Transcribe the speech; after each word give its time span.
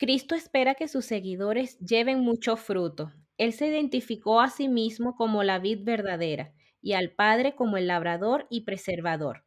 Cristo 0.00 0.34
espera 0.34 0.76
que 0.76 0.88
sus 0.88 1.04
seguidores 1.04 1.78
lleven 1.78 2.20
mucho 2.20 2.56
fruto. 2.56 3.12
Él 3.36 3.52
se 3.52 3.66
identificó 3.66 4.40
a 4.40 4.48
sí 4.48 4.66
mismo 4.66 5.14
como 5.14 5.42
la 5.42 5.58
vid 5.58 5.80
verdadera 5.82 6.54
y 6.80 6.94
al 6.94 7.10
Padre 7.10 7.54
como 7.54 7.76
el 7.76 7.86
labrador 7.86 8.46
y 8.48 8.62
preservador. 8.62 9.44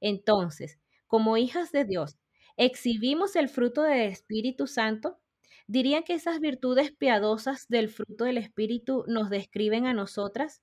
Entonces, 0.00 0.78
como 1.08 1.36
hijas 1.36 1.72
de 1.72 1.84
Dios, 1.84 2.16
¿exhibimos 2.56 3.34
el 3.34 3.48
fruto 3.48 3.82
del 3.82 4.02
Espíritu 4.02 4.68
Santo? 4.68 5.18
¿Dirían 5.66 6.04
que 6.04 6.14
esas 6.14 6.38
virtudes 6.38 6.92
piadosas 6.92 7.66
del 7.66 7.88
fruto 7.88 8.22
del 8.22 8.38
Espíritu 8.38 9.02
nos 9.08 9.30
describen 9.30 9.86
a 9.86 9.94
nosotras? 9.94 10.62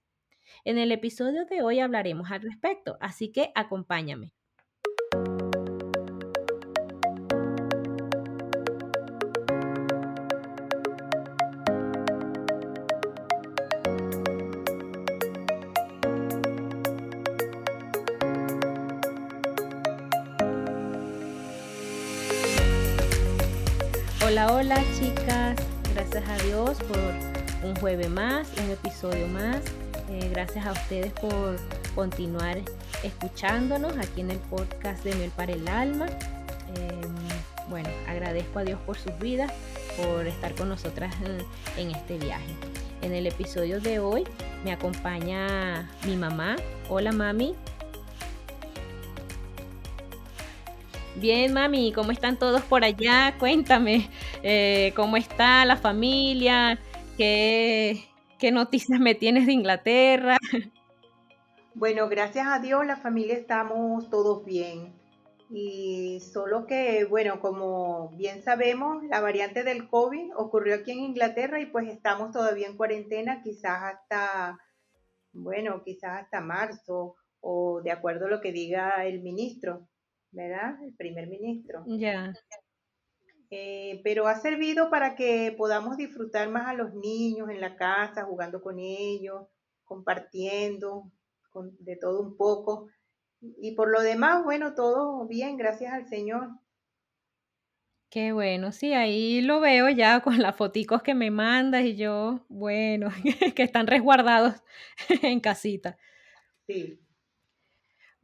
En 0.64 0.78
el 0.78 0.94
episodio 0.94 1.44
de 1.44 1.62
hoy 1.62 1.82
hablaremos 1.82 2.32
al 2.32 2.42
respecto, 2.42 2.98
así 3.02 3.34
que 3.34 3.52
acompáñame. 3.54 4.32
Jueves 27.86 28.10
más, 28.10 28.48
un 28.64 28.72
episodio 28.72 29.28
más. 29.28 29.58
Eh, 30.10 30.28
gracias 30.32 30.66
a 30.66 30.72
ustedes 30.72 31.14
por 31.14 31.56
continuar 31.94 32.58
escuchándonos 33.04 33.96
aquí 34.00 34.22
en 34.22 34.32
el 34.32 34.40
podcast 34.40 35.04
de 35.04 35.14
Miel 35.14 35.30
para 35.30 35.54
el 35.54 35.68
Alma. 35.68 36.08
Em, 36.08 37.70
bueno, 37.70 37.88
agradezco 38.08 38.58
a 38.58 38.64
Dios 38.64 38.80
por 38.88 38.98
sus 38.98 39.16
vidas, 39.20 39.54
por 39.98 40.26
estar 40.26 40.56
con 40.56 40.68
nosotras 40.68 41.14
en 41.78 41.92
este 41.92 42.18
viaje. 42.18 42.56
En 43.04 43.14
el 43.14 43.28
episodio 43.28 43.80
de 43.80 44.00
hoy 44.00 44.24
me 44.64 44.72
acompaña 44.72 45.88
mi 46.08 46.16
mamá. 46.16 46.56
Hola 46.90 47.12
mami, 47.12 47.54
Bien, 51.18 51.54
mami, 51.54 51.94
¿cómo 51.94 52.12
están 52.12 52.36
todos 52.36 52.62
por 52.64 52.84
allá? 52.84 53.36
Cuéntame, 53.40 54.10
eh, 54.44 54.92
¿cómo 54.98 55.16
está 55.16 55.64
la 55.64 55.78
familia? 55.78 56.78
¿Qué, 57.18 58.06
¿Qué 58.40 58.52
noticias 58.52 59.00
me 59.00 59.16
tienes 59.16 59.46
de 59.46 59.54
Inglaterra? 59.54 60.38
Bueno, 61.74 62.08
gracias 62.08 62.48
a 62.48 62.60
Dios 62.60 62.86
la 62.86 62.96
familia 62.96 63.36
estamos 63.36 64.10
todos 64.10 64.46
bien. 64.46 64.94
Y 65.50 66.22
solo 66.22 66.66
que, 66.66 67.06
bueno, 67.06 67.40
como 67.42 68.10
bien 68.16 68.42
sabemos, 68.42 69.04
la 69.04 69.20
variante 69.20 69.64
del 69.64 69.90
COVID 69.90 70.38
ocurrió 70.38 70.76
aquí 70.76 70.92
en 70.92 71.00
Inglaterra 71.00 71.60
y 71.60 71.66
pues 71.66 71.88
estamos 71.90 72.32
todavía 72.32 72.68
en 72.68 72.78
cuarentena, 72.78 73.42
quizás 73.44 73.94
hasta, 73.94 74.58
bueno, 75.34 75.84
quizás 75.84 76.24
hasta 76.24 76.40
marzo 76.40 77.16
o 77.42 77.82
de 77.84 77.92
acuerdo 77.92 78.28
a 78.28 78.30
lo 78.30 78.42
que 78.42 78.52
diga 78.52 79.06
el 79.06 79.22
ministro. 79.22 79.88
¿verdad? 80.36 80.84
El 80.84 80.94
primer 80.94 81.28
ministro. 81.28 81.84
Ya. 81.88 82.34
Eh, 83.52 84.02
pero 84.04 84.28
ha 84.28 84.36
servido 84.36 84.90
para 84.90 85.16
que 85.16 85.54
podamos 85.58 85.98
disfrutar 85.98 86.50
más 86.50 86.68
a 86.68 86.74
los 86.74 86.94
niños 86.94 87.50
en 87.50 87.62
la 87.62 87.76
casa, 87.76 88.26
jugando 88.26 88.62
con 88.62 88.80
ellos, 88.80 89.48
compartiendo 89.84 91.12
de 91.80 91.96
todo 91.96 92.22
un 92.22 92.36
poco. 92.38 92.88
Y 93.42 93.76
por 93.76 93.90
lo 93.90 94.02
demás, 94.02 94.44
bueno, 94.44 94.74
todo 94.74 95.26
bien, 95.28 95.58
gracias 95.58 95.94
al 95.94 96.08
Señor. 96.08 96.50
Qué 98.10 98.32
bueno, 98.32 98.72
sí, 98.72 98.94
ahí 98.94 99.42
lo 99.42 99.60
veo 99.60 99.90
ya 99.90 100.22
con 100.22 100.42
las 100.42 100.56
foticos 100.56 101.02
que 101.02 101.14
me 101.14 101.32
mandas 101.32 101.84
y 101.84 101.96
yo, 101.96 102.46
bueno, 102.48 103.10
que 103.56 103.64
están 103.64 103.88
resguardados 103.88 104.56
en 105.22 105.40
casita. 105.40 105.98
Sí. 106.66 107.05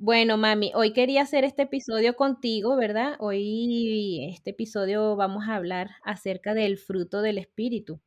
Bueno, 0.04 0.36
mami, 0.36 0.72
hoy 0.74 0.94
quería 0.94 1.22
hacer 1.22 1.44
este 1.44 1.62
episodio 1.62 2.16
contigo, 2.16 2.76
¿verdad? 2.76 3.18
Hoy, 3.20 4.26
este 4.34 4.50
episodio 4.50 5.16
vamos 5.16 5.48
a 5.48 5.56
hablar 5.56 5.92
acerca 6.04 6.56
del 6.56 6.80
fruto 6.80 7.22
del 7.22 7.38
espíritu. 7.38 8.02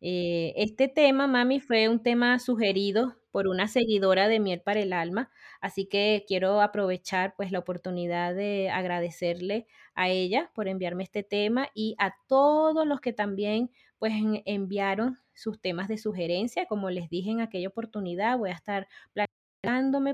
Eh, 0.00 0.54
este 0.56 0.88
tema, 0.88 1.28
mami, 1.28 1.60
fue 1.60 1.88
un 1.88 2.02
tema 2.02 2.40
sugerido 2.40 3.14
por 3.30 3.46
una 3.46 3.68
seguidora 3.68 4.26
de 4.26 4.40
Miel 4.40 4.60
para 4.60 4.80
el 4.80 4.92
Alma, 4.92 5.30
así 5.60 5.86
que 5.86 6.24
quiero 6.26 6.60
aprovechar 6.60 7.34
pues 7.36 7.52
la 7.52 7.60
oportunidad 7.60 8.34
de 8.34 8.68
agradecerle 8.70 9.68
a 9.94 10.08
ella 10.08 10.50
por 10.52 10.66
enviarme 10.66 11.04
este 11.04 11.22
tema 11.22 11.68
y 11.74 11.94
a 12.00 12.16
todos 12.26 12.84
los 12.88 13.00
que 13.00 13.12
también 13.12 13.70
pues 13.98 14.14
enviaron 14.46 15.20
sus 15.32 15.60
temas 15.60 15.86
de 15.86 15.98
sugerencia. 15.98 16.66
Como 16.66 16.90
les 16.90 17.08
dije 17.08 17.30
en 17.30 17.40
aquella 17.40 17.68
oportunidad, 17.68 18.36
voy 18.36 18.50
a 18.50 18.54
estar 18.54 18.88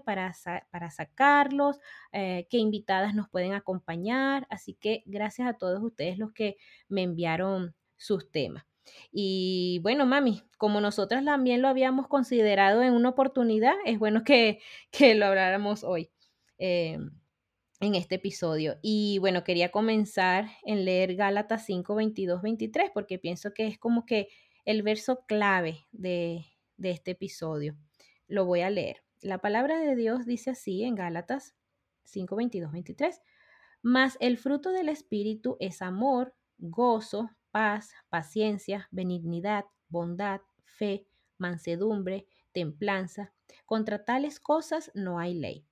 para, 0.04 0.90
sacarlos, 0.90 1.78
eh, 2.12 2.46
qué 2.50 2.58
invitadas 2.58 3.14
nos 3.14 3.28
pueden 3.28 3.52
acompañar. 3.52 4.46
Así 4.50 4.74
que 4.74 5.02
gracias 5.06 5.48
a 5.48 5.54
todos 5.54 5.82
ustedes 5.82 6.18
los 6.18 6.32
que 6.32 6.56
me 6.88 7.02
enviaron 7.02 7.74
sus 7.96 8.30
temas. 8.30 8.64
Y 9.12 9.80
bueno, 9.82 10.06
mami, 10.06 10.42
como 10.58 10.80
nosotras 10.80 11.24
también 11.24 11.62
lo 11.62 11.68
habíamos 11.68 12.08
considerado 12.08 12.82
en 12.82 12.94
una 12.94 13.10
oportunidad, 13.10 13.74
es 13.84 13.98
bueno 13.98 14.24
que, 14.24 14.60
que 14.90 15.14
lo 15.14 15.26
habláramos 15.26 15.84
hoy 15.84 16.10
eh, 16.58 16.98
en 17.80 17.94
este 17.94 18.16
episodio. 18.16 18.78
Y 18.82 19.18
bueno, 19.18 19.44
quería 19.44 19.70
comenzar 19.70 20.48
en 20.64 20.84
leer 20.84 21.16
Gálatas 21.16 21.66
5, 21.66 21.94
22, 21.94 22.42
23, 22.42 22.90
porque 22.92 23.18
pienso 23.18 23.52
que 23.52 23.66
es 23.66 23.78
como 23.78 24.06
que 24.06 24.28
el 24.64 24.82
verso 24.82 25.24
clave 25.26 25.86
de, 25.90 26.46
de 26.76 26.90
este 26.90 27.12
episodio. 27.12 27.76
Lo 28.28 28.44
voy 28.44 28.60
a 28.60 28.70
leer. 28.70 29.02
La 29.22 29.38
palabra 29.38 29.78
de 29.78 29.94
Dios 29.94 30.26
dice 30.26 30.50
así 30.50 30.82
en 30.82 30.96
Gálatas 30.96 31.54
5, 32.06 32.34
22, 32.34 32.72
23. 32.72 33.22
Mas 33.80 34.16
el 34.20 34.36
fruto 34.36 34.72
del 34.72 34.88
Espíritu 34.88 35.56
es 35.60 35.80
amor, 35.80 36.34
gozo, 36.58 37.30
paz, 37.52 37.92
paciencia, 38.08 38.88
benignidad, 38.90 39.66
bondad, 39.88 40.40
fe, 40.64 41.06
mansedumbre, 41.38 42.26
templanza. 42.50 43.32
Contra 43.64 44.04
tales 44.04 44.40
cosas 44.40 44.90
no 44.94 45.20
hay 45.20 45.34
ley. 45.34 45.64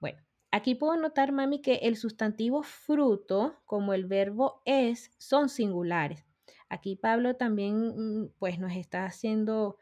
Bueno, 0.00 0.22
aquí 0.52 0.76
puedo 0.76 0.96
notar, 0.96 1.32
mami, 1.32 1.60
que 1.60 1.80
el 1.82 1.96
sustantivo 1.96 2.62
fruto, 2.62 3.56
como 3.64 3.92
el 3.92 4.06
verbo 4.06 4.62
es, 4.64 5.10
son 5.18 5.48
singulares. 5.48 6.24
Aquí 6.68 6.94
Pablo 6.94 7.34
también, 7.34 8.22
mm, 8.22 8.34
pues, 8.38 8.60
nos 8.60 8.76
está 8.76 9.04
haciendo 9.04 9.78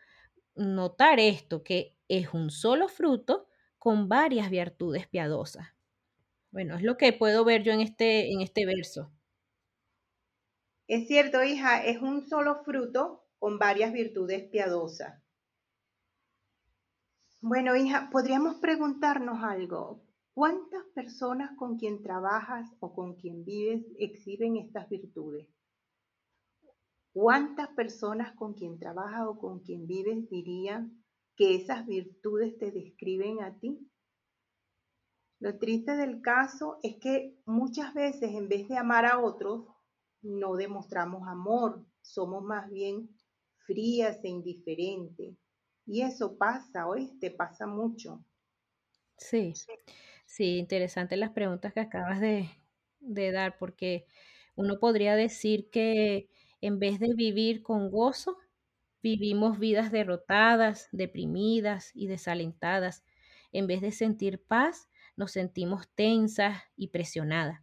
notar 0.57 1.21
esto, 1.21 1.63
que 1.63 1.97
es 2.09 2.33
un 2.35 2.51
solo 2.51 2.89
fruto 2.89 3.49
con 3.79 4.09
varias 4.09 4.51
virtudes 4.51 5.07
piadosas. 5.07 5.69
Bueno, 6.51 6.77
es 6.77 6.83
lo 6.83 6.97
que 6.97 7.13
puedo 7.13 7.45
ver 7.45 7.63
yo 7.63 7.73
en 7.73 7.81
este, 7.81 8.33
en 8.33 8.41
este 8.41 8.67
verso. 8.67 9.13
Es 10.89 11.07
cierto, 11.07 11.43
hija, 11.43 11.85
es 11.85 12.01
un 12.01 12.27
solo 12.29 12.63
fruto 12.65 13.25
con 13.39 13.59
varias 13.59 13.93
virtudes 13.93 14.45
piadosas. 14.45 15.23
Bueno, 17.41 17.77
hija, 17.77 18.09
podríamos 18.11 18.57
preguntarnos 18.57 19.43
algo. 19.43 20.03
¿Cuántas 20.33 20.85
personas 20.95 21.57
con 21.57 21.79
quien 21.79 22.03
trabajas 22.03 22.69
o 22.81 22.95
con 22.95 23.15
quien 23.15 23.45
vives 23.45 23.85
exhiben 23.99 24.57
estas 24.57 24.89
virtudes? 24.89 25.47
¿Cuántas 27.17 27.69
personas 27.69 28.37
con 28.37 28.53
quien 28.53 28.79
trabajas 28.79 29.27
o 29.27 29.39
con 29.39 29.61
quien 29.61 29.87
vives 29.87 30.29
dirían 30.29 31.03
que 31.35 31.55
esas 31.55 31.87
virtudes 31.87 32.59
te 32.59 32.71
describen 32.71 33.43
a 33.43 33.59
ti? 33.59 33.91
Lo 35.41 35.59
triste 35.59 35.97
del 35.97 36.21
caso 36.21 36.79
es 36.83 36.97
que 36.97 37.35
muchas 37.47 37.95
veces 37.95 38.35
en 38.35 38.51
vez 38.51 38.69
de 38.69 38.77
amar 38.77 39.07
a 39.07 39.19
otros, 39.19 39.65
no 40.21 40.57
demostramos 40.57 41.27
amor, 41.27 41.87
somos 42.03 42.45
más 42.45 42.71
bien 42.71 43.09
frías 43.65 44.23
e 44.23 44.29
indiferentes. 44.29 45.39
Y 45.87 46.03
eso 46.03 46.37
pasa, 46.37 46.87
hoy 46.87 47.19
te 47.19 47.31
pasa 47.31 47.67
mucho. 47.67 48.27
Sí, 49.17 49.55
sí, 50.27 50.59
interesante 50.59 51.17
las 51.17 51.31
preguntas 51.31 51.73
que 51.73 51.81
acabas 51.81 52.21
de, 52.21 52.51
de 53.01 53.33
dar, 53.33 53.57
porque 53.57 54.05
uno 54.55 54.79
podría 54.79 55.17
decir 55.17 55.71
que 55.71 56.29
en 56.61 56.79
vez 56.79 56.99
de 57.01 57.15
vivir 57.15 57.63
con 57.63 57.91
gozo, 57.91 58.37
Vivimos 59.07 59.61
vidas 59.61 59.93
derrotadas, 59.93 60.89
deprimidas 60.91 61.93
y 61.95 62.09
desalentadas. 62.09 63.05
En 63.53 63.69
vez 63.69 63.81
de 63.81 63.93
sentir 63.93 64.43
paz, 64.43 64.89
nos 65.17 65.31
sentimos 65.31 65.89
tensas 65.95 66.61
y 66.77 66.89
presionadas. 66.89 67.61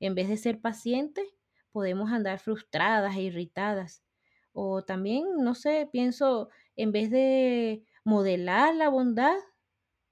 En 0.00 0.14
vez 0.14 0.28
de 0.28 0.36
ser 0.36 0.60
pacientes, 0.60 1.26
podemos 1.70 2.12
andar 2.12 2.40
frustradas 2.40 3.16
e 3.16 3.22
irritadas. 3.22 4.04
O 4.52 4.82
también, 4.84 5.24
no 5.38 5.54
sé, 5.54 5.88
pienso, 5.90 6.50
en 6.76 6.92
vez 6.92 7.10
de 7.10 7.86
modelar 8.04 8.74
la 8.74 8.90
bondad, 8.90 9.38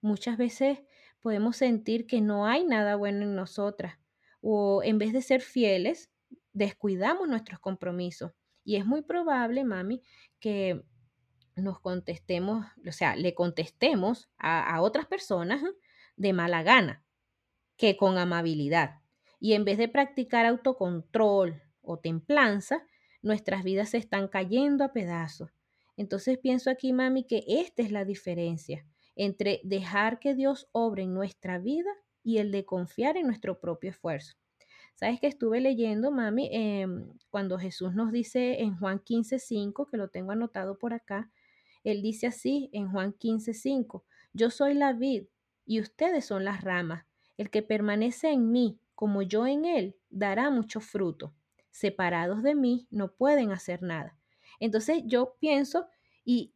muchas 0.00 0.38
veces 0.38 0.79
podemos 1.21 1.56
sentir 1.56 2.06
que 2.06 2.23
no 2.23 2.47
hay 2.47 2.65
nada 2.65 2.97
bueno 2.97 3.25
en 3.25 3.35
nosotras. 3.35 3.99
O 4.41 4.83
en 4.83 4.97
vez 4.97 5.12
de 5.12 5.21
ser 5.21 5.43
fieles, 5.43 6.10
descuidamos 6.52 7.29
nuestros 7.29 7.61
compromisos. 7.61 8.32
Y 8.64 8.76
es 8.76 8.87
muy 8.87 9.02
probable, 9.02 9.64
mami, 9.64 10.02
que 10.38 10.85
nos 11.56 11.81
contestemos, 11.81 12.67
o 12.87 12.93
sea, 12.93 13.17
le 13.17 13.35
contestemos 13.35 14.31
a, 14.38 14.81
otras 14.82 15.06
personas 15.06 15.62
de 16.17 16.32
mala 16.32 16.62
gana 16.62 17.05
que 17.76 17.97
con 17.97 18.19
amabilidad. 18.19 19.00
Y 19.38 19.55
en 19.55 19.64
vez 19.64 19.79
de 19.79 19.88
practicar 19.88 20.47
autocontrol 20.47 21.62
o 21.81 21.99
templanza, 21.99 22.85
nuestras 23.23 23.64
vidas 23.64 23.91
se 23.91 23.99
están 23.99 24.29
cayendo 24.29 24.85
a 24.85 24.93
pedazos. 24.93 25.50
Entonces 25.97 26.38
pienso 26.38 26.70
aquí, 26.70 26.93
mami, 26.93 27.25
que 27.25 27.44
esta 27.47 27.82
es 27.82 27.91
la 27.91 28.05
diferencia 28.05 28.87
entre 29.17 29.61
dejar 29.64 30.19
que 30.19 30.35
Dios 30.35 30.69
obre 30.73 31.02
en 31.02 31.12
nuestra 31.14 31.58
vida 31.58 31.91
y 32.23 32.38
el 32.38 32.52
de 32.52 32.64
confiar 32.64 33.17
en 33.17 33.26
nuestro 33.26 33.61
propio 33.61 33.91
esfuerzo. 33.91 34.35
Sabes 34.97 35.21
que 35.21 35.27
estuve 35.29 35.61
leyendo, 35.61 36.11
mami, 36.11 36.51
eh, 36.53 36.87
cuando 37.31 37.59
Jesús 37.59 37.95
nos 37.95 38.13
dice 38.13 38.61
en 38.61 38.77
Juan 38.79 38.99
15:5, 38.99 39.87
que 39.87 39.97
lo 39.97 40.09
tengo 40.09 40.33
anotado 40.33 40.79
por 40.79 40.93
acá, 40.93 41.31
él 41.85 42.03
dice 42.03 42.27
así 42.27 42.69
en 42.73 42.91
Juan 42.91 43.13
15:5, 43.15 44.05
yo 44.33 44.51
soy 44.51 44.75
la 44.75 44.93
vid 44.93 45.25
y 45.65 45.81
ustedes 45.81 46.27
son 46.27 46.45
las 46.45 46.63
ramas. 46.63 47.07
El 47.39 47.51
que 47.51 47.63
permanece 47.63 48.31
en 48.31 48.53
mí, 48.53 48.79
como 48.95 49.23
yo 49.23 49.47
en 49.47 49.65
él, 49.65 49.97
dará 50.11 50.51
mucho 50.51 50.81
fruto. 50.81 51.35
Separados 51.71 52.43
de 52.43 52.55
mí 52.55 52.87
no 52.91 53.13
pueden 53.13 53.53
hacer 53.53 53.83
nada. 53.83 54.19
Entonces 54.61 55.03
yo 55.07 55.37
pienso, 55.41 55.87
y 56.25 56.53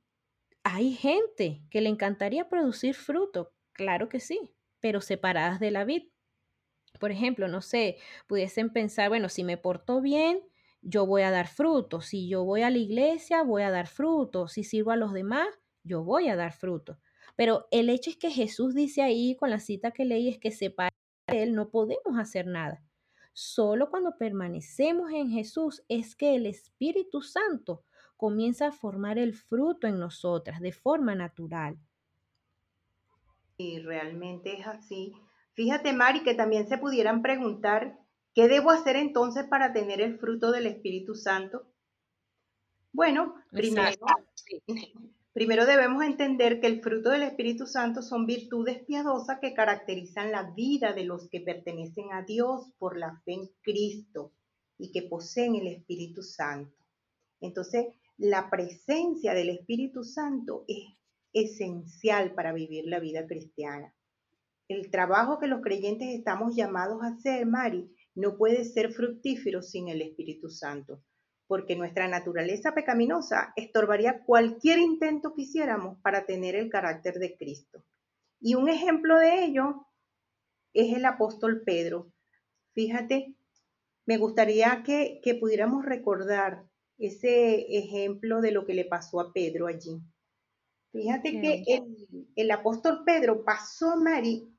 hay 0.65 0.93
gente 0.95 1.63
que 1.71 1.81
le 1.83 1.91
encantaría 1.91 2.49
producir 2.49 2.95
fruto, 2.95 3.53
claro 3.73 4.09
que 4.11 4.21
sí, 4.21 4.53
pero 4.81 5.01
separadas 5.01 5.61
de 5.61 5.71
la 5.71 5.85
vid. 5.85 6.05
Por 6.99 7.11
ejemplo, 7.11 7.49
no 7.49 7.61
sé, 7.61 7.99
pudiesen 8.27 8.73
pensar, 8.73 9.09
bueno, 9.09 9.29
si 9.29 9.45
me 9.45 9.57
porto 9.57 10.01
bien, 10.01 10.41
yo 10.81 11.07
voy 11.07 11.23
a 11.23 11.31
dar 11.31 11.49
fruto. 11.49 12.01
Si 12.01 12.29
yo 12.29 12.45
voy 12.45 12.63
a 12.63 12.71
la 12.71 12.79
iglesia, 12.79 13.43
voy 13.43 13.63
a 13.63 13.71
dar 13.71 13.87
fruto. 13.87 14.49
Si 14.49 14.65
sirvo 14.65 14.91
a 14.91 14.97
los 14.97 15.13
demás, 15.13 15.49
yo 15.83 16.05
voy 16.05 16.29
a 16.29 16.37
dar 16.37 16.53
fruto. 16.53 16.99
Pero 17.37 17.67
el 17.71 17.89
hecho 17.89 18.11
es 18.11 18.17
que 18.17 18.31
Jesús 18.31 18.75
dice 18.75 19.03
ahí 19.03 19.37
con 19.37 19.51
la 19.51 19.61
cita 19.61 19.91
que 19.91 20.05
leí 20.05 20.29
es 20.29 20.39
que 20.39 20.51
separa 20.51 20.91
de 21.27 21.43
Él 21.43 21.55
no 21.55 21.71
podemos 21.71 22.19
hacer 22.19 22.47
nada. 22.47 22.85
Solo 23.33 23.91
cuando 23.91 24.17
permanecemos 24.17 25.11
en 25.11 25.31
Jesús 25.31 25.83
es 25.89 26.15
que 26.15 26.37
el 26.37 26.47
Espíritu 26.47 27.21
Santo 27.21 27.85
comienza 28.17 28.69
a 28.69 28.73
formar 28.73 29.19
el 29.19 29.35
fruto 29.35 29.89
en 29.89 29.99
nosotras 29.99 30.61
de 30.61 30.73
forma 30.73 31.17
natural. 31.17 31.77
Y 33.57 33.81
realmente 33.81 34.61
es 34.61 34.67
así. 34.67 35.15
Fíjate, 35.55 35.93
Mari, 35.93 36.23
que 36.23 36.35
también 36.35 36.69
se 36.69 36.79
pudieran 36.79 37.23
preguntar, 37.23 37.99
¿qué 38.35 38.49
debo 38.49 38.71
hacer 38.71 38.97
entonces 38.97 39.45
para 39.45 39.73
tener 39.73 40.01
el 40.01 40.19
fruto 40.19 40.51
del 40.51 40.67
Espíritu 40.67 41.15
Santo? 41.15 41.67
Bueno, 42.93 43.35
primero, 43.51 43.91
primero 45.33 45.67
debemos 45.67 46.03
entender 46.05 46.61
que 46.61 46.67
el 46.67 46.81
fruto 46.81 47.11
del 47.11 47.23
Espíritu 47.23 47.67
Santo 47.67 48.03
son 48.03 48.27
virtudes 48.27 48.85
piadosas 48.85 49.39
que 49.41 49.55
caracterizan 49.55 50.33
la 50.33 50.51
vida 50.51 50.93
de 50.93 51.05
los 51.05 51.29
que 51.29 51.41
pertenecen 51.41 52.13
a 52.13 52.23
Dios 52.23 52.73
por 52.79 52.99
la 52.99 53.21
fe 53.25 53.33
en 53.35 53.51
Cristo 53.63 54.33
y 54.79 54.93
que 54.93 55.03
poseen 55.03 55.55
el 55.57 55.69
Espíritu 55.69 56.23
Santo. 56.23 56.77
Entonces, 57.41 57.87
la 58.17 58.49
presencia 58.51 59.35
del 59.35 59.51
Espíritu 59.51 60.05
Santo 60.05 60.65
es 60.69 60.85
esencial 61.33 62.33
para 62.35 62.53
vivir 62.53 62.87
la 62.87 63.01
vida 63.01 63.27
cristiana. 63.27 63.93
El 64.69 64.91
trabajo 64.91 65.39
que 65.39 65.47
los 65.47 65.61
creyentes 65.61 66.09
estamos 66.09 66.57
llamados 66.57 67.03
a 67.03 67.09
hacer, 67.09 67.45
Mari, 67.47 67.95
no 68.15 68.37
puede 68.37 68.65
ser 68.65 68.93
fructífero 68.93 69.61
sin 69.63 69.89
el 69.89 70.01
Espíritu 70.01 70.49
Santo, 70.49 71.03
porque 71.47 71.77
nuestra 71.77 72.09
naturaleza 72.09 72.75
pecaminosa 72.75 73.53
estorbaría 73.57 74.25
cualquier 74.25 74.79
intento 74.79 75.35
que 75.35 75.43
hiciéramos 75.43 76.01
para 76.01 76.25
tener 76.25 76.55
el 76.55 76.71
carácter 76.71 77.15
de 77.19 77.37
Cristo. 77.37 77.85
Y 78.41 78.55
un 78.55 78.69
ejemplo 78.69 79.19
de 79.19 79.45
ello 79.45 79.87
es 80.73 80.97
el 80.97 81.05
apóstol 81.05 81.63
Pedro. 81.65 82.13
Fíjate, 82.73 83.35
me 84.07 84.17
gustaría 84.17 84.83
que, 84.83 85.21
que 85.23 85.35
pudiéramos 85.35 85.85
recordar 85.85 86.65
ese 86.99 87.77
ejemplo 87.77 88.41
de 88.41 88.53
lo 88.53 88.65
que 88.65 88.75
le 88.75 88.85
pasó 88.85 89.21
a 89.21 89.33
Pedro 89.33 89.67
allí. 89.67 90.01
Fíjate 90.93 91.41
que 91.41 91.65
el, 91.67 92.29
el, 92.37 92.51
apóstol 92.53 93.03
Pedro 93.05 93.45
pasó, 93.45 93.97
Mari, 93.97 94.54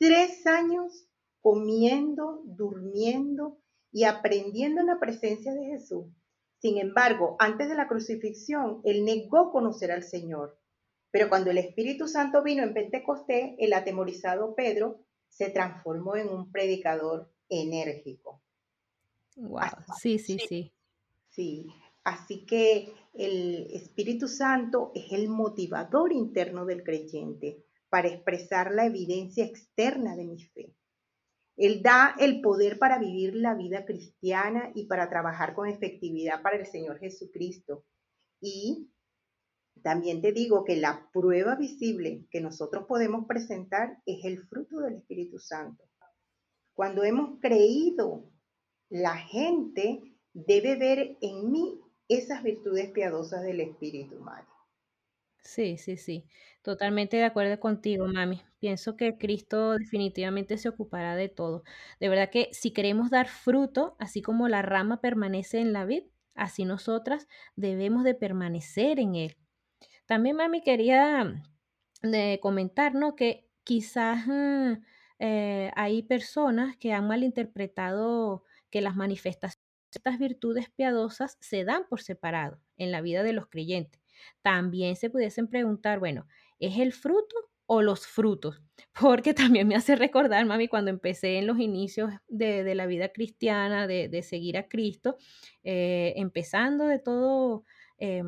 tres 0.00 0.46
años 0.46 1.06
comiendo, 1.42 2.42
durmiendo 2.46 3.58
y 3.92 4.04
aprendiendo 4.04 4.80
en 4.80 4.86
la 4.86 4.98
presencia 4.98 5.52
de 5.52 5.66
Jesús. 5.66 6.06
Sin 6.58 6.78
embargo, 6.78 7.36
antes 7.38 7.68
de 7.68 7.74
la 7.74 7.86
crucifixión, 7.86 8.80
él 8.84 9.04
negó 9.04 9.52
conocer 9.52 9.92
al 9.92 10.02
Señor. 10.02 10.58
Pero 11.10 11.28
cuando 11.28 11.50
el 11.50 11.58
Espíritu 11.58 12.08
Santo 12.08 12.42
vino 12.42 12.62
en 12.62 12.72
Pentecostés, 12.72 13.54
el 13.58 13.72
atemorizado 13.74 14.54
Pedro 14.54 15.00
se 15.28 15.50
transformó 15.50 16.16
en 16.16 16.28
un 16.28 16.50
predicador 16.50 17.30
enérgico. 17.48 18.40
Wow. 19.36 19.84
Sí, 20.00 20.18
sí, 20.18 20.38
sí. 20.48 20.72
Sí, 21.28 21.66
así 22.04 22.46
que 22.46 22.92
el 23.12 23.68
Espíritu 23.72 24.28
Santo 24.28 24.92
es 24.94 25.12
el 25.12 25.28
motivador 25.28 26.12
interno 26.12 26.64
del 26.64 26.84
creyente 26.84 27.64
para 27.90 28.08
expresar 28.08 28.72
la 28.72 28.86
evidencia 28.86 29.44
externa 29.44 30.16
de 30.16 30.24
mi 30.24 30.42
fe. 30.42 30.74
Él 31.56 31.82
da 31.82 32.14
el 32.18 32.40
poder 32.40 32.78
para 32.78 32.98
vivir 32.98 33.34
la 33.34 33.54
vida 33.54 33.84
cristiana 33.84 34.72
y 34.74 34.86
para 34.86 35.10
trabajar 35.10 35.54
con 35.54 35.68
efectividad 35.68 36.40
para 36.40 36.56
el 36.56 36.66
Señor 36.66 36.98
Jesucristo. 36.98 37.84
Y 38.40 38.90
también 39.82 40.22
te 40.22 40.32
digo 40.32 40.64
que 40.64 40.76
la 40.76 41.10
prueba 41.12 41.56
visible 41.56 42.26
que 42.30 42.40
nosotros 42.40 42.86
podemos 42.86 43.26
presentar 43.26 44.00
es 44.06 44.24
el 44.24 44.46
fruto 44.46 44.80
del 44.80 44.94
Espíritu 44.94 45.38
Santo. 45.38 45.84
Cuando 46.74 47.04
hemos 47.04 47.38
creído, 47.40 48.30
la 48.88 49.16
gente 49.16 50.00
debe 50.32 50.76
ver 50.76 51.18
en 51.20 51.50
mí 51.50 51.80
esas 52.08 52.42
virtudes 52.42 52.90
piadosas 52.90 53.42
del 53.42 53.60
Espíritu, 53.60 54.18
María. 54.20 54.49
Sí, 55.52 55.78
sí, 55.78 55.96
sí. 55.96 56.26
Totalmente 56.62 57.16
de 57.16 57.24
acuerdo 57.24 57.58
contigo, 57.58 58.06
mami. 58.06 58.40
Pienso 58.60 58.96
que 58.96 59.18
Cristo 59.18 59.72
definitivamente 59.72 60.56
se 60.58 60.68
ocupará 60.68 61.16
de 61.16 61.28
todo. 61.28 61.64
De 61.98 62.08
verdad 62.08 62.30
que 62.30 62.50
si 62.52 62.70
queremos 62.72 63.10
dar 63.10 63.26
fruto, 63.28 63.96
así 63.98 64.22
como 64.22 64.46
la 64.48 64.62
rama 64.62 65.00
permanece 65.00 65.58
en 65.60 65.72
la 65.72 65.84
vid, 65.86 66.04
así 66.34 66.64
nosotras 66.64 67.26
debemos 67.56 68.04
de 68.04 68.14
permanecer 68.14 69.00
en 69.00 69.16
él. 69.16 69.36
También, 70.06 70.36
mami, 70.36 70.62
quería 70.62 71.42
eh, 72.02 72.40
comentar, 72.42 72.94
¿no? 72.94 73.16
Que 73.16 73.48
quizás 73.64 74.26
mm, 74.26 74.72
eh, 75.20 75.72
hay 75.76 76.02
personas 76.04 76.76
que 76.78 76.92
han 76.94 77.08
malinterpretado 77.08 78.44
que 78.70 78.82
las 78.82 78.96
manifestaciones 78.96 79.60
de 79.92 79.98
estas 79.98 80.18
virtudes 80.20 80.70
piadosas 80.70 81.38
se 81.40 81.64
dan 81.64 81.84
por 81.88 82.02
separado 82.02 82.60
en 82.78 82.92
la 82.92 83.02
vida 83.02 83.22
de 83.24 83.32
los 83.34 83.48
creyentes. 83.48 83.99
También 84.42 84.96
se 84.96 85.10
pudiesen 85.10 85.48
preguntar, 85.48 85.98
bueno, 85.98 86.26
¿es 86.58 86.78
el 86.78 86.92
fruto 86.92 87.34
o 87.66 87.82
los 87.82 88.06
frutos? 88.06 88.62
Porque 89.00 89.34
también 89.34 89.68
me 89.68 89.76
hace 89.76 89.96
recordar, 89.96 90.44
mami, 90.46 90.68
cuando 90.68 90.90
empecé 90.90 91.38
en 91.38 91.46
los 91.46 91.58
inicios 91.58 92.12
de, 92.28 92.64
de 92.64 92.74
la 92.74 92.86
vida 92.86 93.10
cristiana, 93.10 93.86
de, 93.86 94.08
de, 94.08 94.22
seguir 94.22 94.58
a 94.58 94.68
Cristo, 94.68 95.16
eh, 95.62 96.14
empezando 96.16 96.86
de 96.86 96.98
todo, 96.98 97.64
eh, 97.98 98.22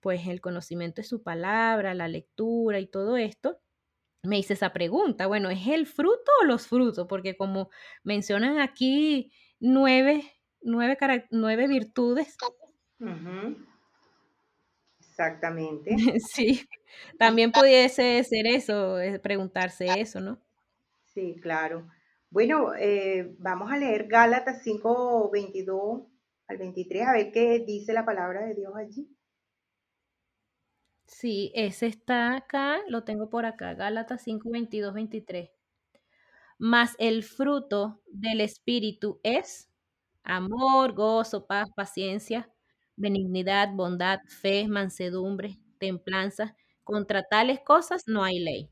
pues 0.00 0.26
el 0.26 0.40
conocimiento 0.40 1.00
de 1.00 1.06
su 1.06 1.22
palabra, 1.22 1.94
la 1.94 2.08
lectura 2.08 2.80
y 2.80 2.86
todo 2.86 3.16
esto, 3.16 3.60
me 4.24 4.38
hice 4.38 4.54
esa 4.54 4.72
pregunta, 4.72 5.26
bueno, 5.26 5.50
¿es 5.50 5.66
el 5.66 5.86
fruto 5.86 6.30
o 6.40 6.44
los 6.44 6.66
frutos? 6.66 7.06
Porque 7.08 7.36
como 7.36 7.70
mencionan 8.04 8.60
aquí 8.60 9.32
nueve, 9.58 10.22
nueve, 10.60 10.96
nueve 11.30 11.66
virtudes. 11.66 12.36
Exactamente. 15.12 15.94
Sí, 16.32 16.66
también 17.18 17.52
pudiese 17.52 18.24
ser 18.24 18.46
eso, 18.46 18.96
preguntarse 19.22 20.00
eso, 20.00 20.20
¿no? 20.20 20.40
Sí, 21.04 21.36
claro. 21.40 21.88
Bueno, 22.30 22.74
eh, 22.74 23.34
vamos 23.38 23.70
a 23.70 23.76
leer 23.76 24.06
Gálatas 24.08 24.62
5, 24.62 25.30
22 25.30 26.02
al 26.48 26.56
23, 26.56 27.06
a 27.06 27.12
ver 27.12 27.30
qué 27.32 27.60
dice 27.66 27.92
la 27.92 28.04
palabra 28.04 28.44
de 28.46 28.54
Dios 28.54 28.74
allí. 28.74 29.08
Sí, 31.06 31.52
ese 31.54 31.86
está 31.86 32.34
acá, 32.36 32.80
lo 32.88 33.04
tengo 33.04 33.28
por 33.30 33.46
acá, 33.46 33.74
Gálatas 33.74 34.22
5, 34.22 34.50
22, 34.50 34.92
23. 34.94 35.50
Mas 36.58 36.94
el 36.98 37.22
fruto 37.24 38.00
del 38.06 38.40
Espíritu 38.40 39.20
es 39.22 39.68
amor, 40.24 40.92
gozo, 40.94 41.46
paz, 41.46 41.70
paciencia, 41.74 42.50
benignidad, 42.96 43.70
bondad, 43.74 44.20
fe, 44.28 44.68
mansedumbre, 44.68 45.58
templanza. 45.78 46.56
Contra 46.84 47.22
tales 47.24 47.60
cosas 47.60 48.04
no 48.06 48.24
hay 48.24 48.38
ley. 48.40 48.70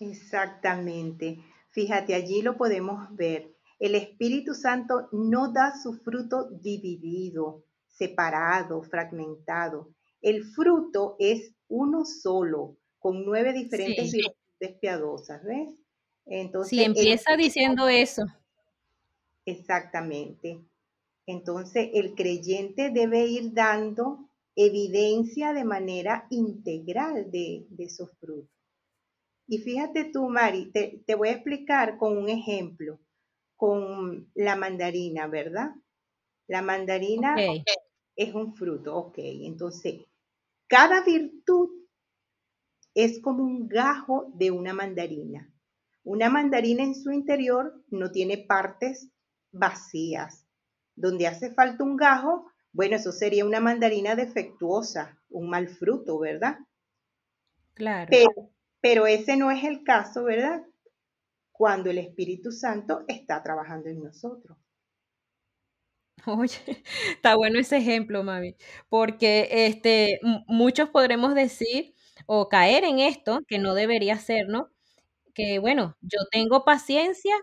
Exactamente. 0.00 1.38
Fíjate, 1.70 2.14
allí 2.14 2.42
lo 2.42 2.56
podemos 2.56 3.14
ver. 3.16 3.54
El 3.78 3.94
Espíritu 3.94 4.54
Santo 4.54 5.08
no 5.12 5.52
da 5.52 5.74
su 5.80 5.94
fruto 5.94 6.50
dividido, 6.50 7.64
separado, 7.86 8.82
fragmentado. 8.82 9.94
El 10.20 10.44
fruto 10.44 11.16
es 11.18 11.54
uno 11.68 12.04
solo, 12.04 12.76
con 12.98 13.24
nueve 13.24 13.52
diferentes 13.52 14.10
Sí, 14.10 14.22
virtudes 14.58 14.78
piadosas, 14.80 15.42
¿ves? 15.44 15.74
sí, 16.58 16.82
Entonces, 16.82 16.90
el, 16.94 17.10
empieza 17.10 17.36
diciendo 17.36 17.88
eso. 17.88 18.22
exactamente. 19.44 20.64
Entonces, 21.30 21.90
el 21.94 22.14
creyente 22.14 22.90
debe 22.90 23.26
ir 23.26 23.52
dando 23.52 24.28
evidencia 24.56 25.52
de 25.52 25.64
manera 25.64 26.26
integral 26.30 27.30
de, 27.30 27.66
de 27.70 27.84
esos 27.84 28.10
frutos. 28.18 28.50
Y 29.46 29.58
fíjate 29.58 30.04
tú, 30.04 30.28
Mari, 30.28 30.70
te, 30.70 31.02
te 31.06 31.14
voy 31.14 31.28
a 31.28 31.32
explicar 31.32 31.98
con 31.98 32.16
un 32.16 32.28
ejemplo, 32.28 33.00
con 33.56 34.30
la 34.34 34.56
mandarina, 34.56 35.26
¿verdad? 35.26 35.74
La 36.46 36.62
mandarina 36.62 37.36
es 38.16 38.34
un 38.34 38.54
fruto, 38.54 38.96
ok. 38.96 39.18
Entonces, 39.18 40.00
cada 40.68 41.02
virtud 41.04 41.68
es 42.94 43.20
como 43.20 43.44
un 43.44 43.68
gajo 43.68 44.30
de 44.34 44.50
una 44.50 44.72
mandarina. 44.72 45.52
Una 46.04 46.28
mandarina 46.28 46.82
en 46.82 46.94
su 46.94 47.10
interior 47.12 47.84
no 47.88 48.10
tiene 48.10 48.38
partes 48.38 49.10
vacías. 49.52 50.46
Donde 51.00 51.26
hace 51.26 51.52
falta 51.54 51.84
un 51.84 51.96
gajo, 51.96 52.50
bueno, 52.72 52.96
eso 52.96 53.12
sería 53.12 53.44
una 53.44 53.60
mandarina 53.60 54.14
defectuosa, 54.14 55.18
un 55.30 55.48
mal 55.50 55.68
fruto, 55.68 56.18
¿verdad? 56.18 56.58
claro. 57.74 58.10
Pero, 58.10 58.50
pero 58.82 59.06
ese 59.06 59.36
no 59.38 59.50
es 59.50 59.64
el 59.64 59.82
caso, 59.84 60.24
¿verdad? 60.24 60.66
Cuando 61.52 61.90
el 61.90 61.98
Espíritu 61.98 62.52
Santo 62.52 63.04
está 63.08 63.42
trabajando 63.42 63.88
en 63.88 64.02
nosotros. 64.02 64.58
Oye, 66.26 66.56
está 67.16 67.34
bueno 67.36 67.58
ese 67.58 67.78
ejemplo, 67.78 68.22
mami, 68.22 68.56
porque, 68.88 69.48
este, 69.50 70.18
mu 70.22 70.40
muchos 70.48 70.90
podremos 70.90 71.34
decir 71.34 71.94
o 72.26 72.48
caer 72.48 72.84
en 72.84 72.98
esto, 72.98 73.40
que 73.48 73.58
no 73.58 73.74
debería 73.74 74.18
ser, 74.18 74.48
¿no? 74.48 74.70
Que 75.34 75.58
bueno, 75.60 75.96
yo 76.02 76.18
tengo 76.32 76.64
paciencia, 76.64 77.34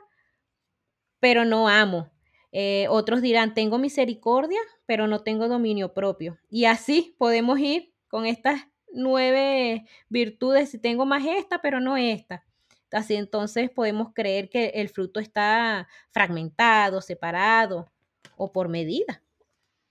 pero 1.19 1.45
no 1.45 1.67
amo. 1.67 2.11
Eh, 2.59 2.87
otros 2.89 3.21
dirán, 3.21 3.53
tengo 3.53 3.77
misericordia, 3.77 4.57
pero 4.87 5.05
no 5.05 5.21
tengo 5.21 5.47
dominio 5.47 5.93
propio. 5.93 6.39
Y 6.49 6.65
así 6.65 7.15
podemos 7.19 7.59
ir 7.59 7.93
con 8.07 8.25
estas 8.25 8.63
9 8.91 9.85
virtudes, 10.09 10.71
si 10.71 10.79
tengo 10.79 11.05
más 11.05 11.23
esta, 11.23 11.61
pero 11.61 11.79
no 11.79 11.97
esta. 11.97 12.43
Así 12.91 13.13
entonces 13.13 13.69
podemos 13.69 14.11
creer 14.11 14.49
que 14.49 14.69
el 14.69 14.89
fruto 14.89 15.19
está 15.19 15.87
fragmentado, 16.09 16.99
separado 16.99 17.91
o 18.37 18.51
por 18.51 18.69
medida. 18.69 19.21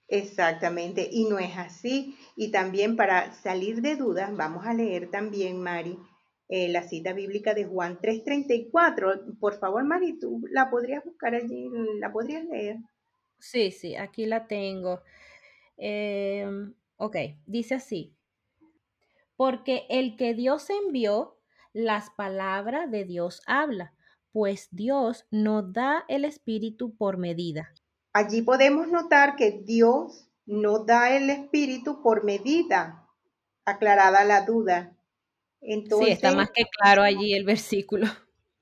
Exactamente, 0.09 1.09
y 1.09 1.27
no 1.27 1.39
es 1.39 1.57
así. 1.57 2.19
Y 2.35 2.51
también 2.51 2.97
para 2.97 3.33
salir 3.33 3.81
de 3.81 3.95
dudas, 3.95 4.37
vamos 4.37 4.67
a 4.67 4.75
leer 4.75 5.09
también, 5.09 5.63
Mari, 5.63 6.01
eh, 6.49 6.69
la 6.69 6.83
cita 6.83 7.13
bíblica 7.13 7.55
de 7.55 7.65
Juan 7.65 7.99
tres 8.01 8.25
treinta 8.25 8.55
y 8.55 8.69
cuatro. 8.71 9.13
Por 9.41 9.59
favor, 9.59 9.85
Mari, 9.85 10.19
tú 10.19 10.43
la 10.51 10.71
podrías 10.71 11.05
buscar 11.05 11.35
allí, 11.35 11.69
la 11.99 12.13
podrías 12.13 12.45
leer. 12.45 12.77
Sí, 13.39 13.71
sí, 13.71 13.97
aquí 13.97 14.27
la 14.27 14.47
tengo. 14.47 15.03
Em, 15.77 16.75
ok, 16.97 17.17
dice 17.47 17.75
así, 17.75 18.15
porque 19.37 19.87
el 19.91 20.17
que 20.17 20.35
Dios 20.35 20.71
envió, 20.71 21.39
las 21.73 22.09
palabras 22.11 22.91
de 22.91 23.05
Dios 23.05 23.43
habla, 23.47 23.93
pues 24.33 24.69
Dios 24.71 25.27
no 25.31 25.63
da 25.63 26.05
el 26.09 26.25
Espíritu 26.25 26.97
por 26.97 27.19
medida. 27.19 27.75
Allí 28.15 28.41
podemos 28.41 28.89
notar 28.89 29.37
que 29.37 29.51
Dios 29.51 30.31
no 30.47 30.85
da 30.85 31.15
el 31.15 31.29
Espíritu 31.29 32.03
por 32.03 32.25
medida, 32.25 33.07
aclarada 33.67 34.25
la 34.25 34.47
duda. 34.47 34.96
Sí, 35.89 36.11
está 36.11 36.31
Entonces, 36.31 36.33
más 36.33 36.51
que 36.55 36.65
claro 36.67 37.03
allí 37.03 37.35
el 37.35 37.45
versículo. 37.45 38.07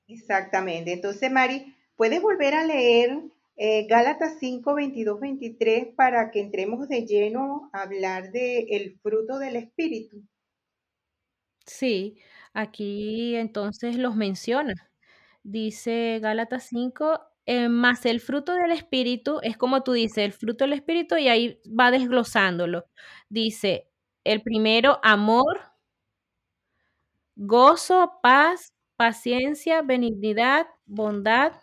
exactamente. 0.07 0.93
Entonces, 0.93 1.31
Mari, 1.31 1.75
¿puedes 1.95 2.21
volver 2.21 2.53
a 2.55 2.63
leer 2.65 3.21
eh, 3.55 3.85
Gálatas 3.87 4.37
5, 4.39 4.73
22, 4.75 5.19
23 5.19 5.87
para 5.95 6.31
que 6.31 6.41
entremos 6.41 6.87
de 6.89 7.05
lleno 7.05 7.69
a 7.73 7.83
hablar 7.83 8.31
del 8.31 8.99
fruto 9.01 9.37
del 9.39 9.55
Espíritu? 9.57 10.23
Sí, 11.65 12.17
aquí 12.53 13.35
entonces 13.35 13.97
los 13.97 14.15
menciona. 14.15 14.73
Dice 15.43 16.19
Gálatas 16.21 16.65
5, 16.69 17.19
eh, 17.45 17.69
más 17.69 18.05
el 18.05 18.19
fruto 18.21 18.53
del 18.55 18.71
Espíritu, 18.71 19.39
es 19.43 19.57
como 19.57 19.83
tú 19.83 19.93
dices, 19.93 20.19
el 20.19 20.33
fruto 20.33 20.63
del 20.65 20.73
Espíritu 20.73 21.17
y 21.17 21.27
ahí 21.29 21.61
va 21.67 21.91
desglosándolo. 21.91 22.85
Dice, 23.29 23.89
el 24.23 24.41
primero, 24.41 24.99
amor, 25.03 25.61
gozo, 27.35 28.19
paz, 28.21 28.73
paciencia, 28.97 29.81
benignidad, 29.81 30.67
bondad, 30.85 31.53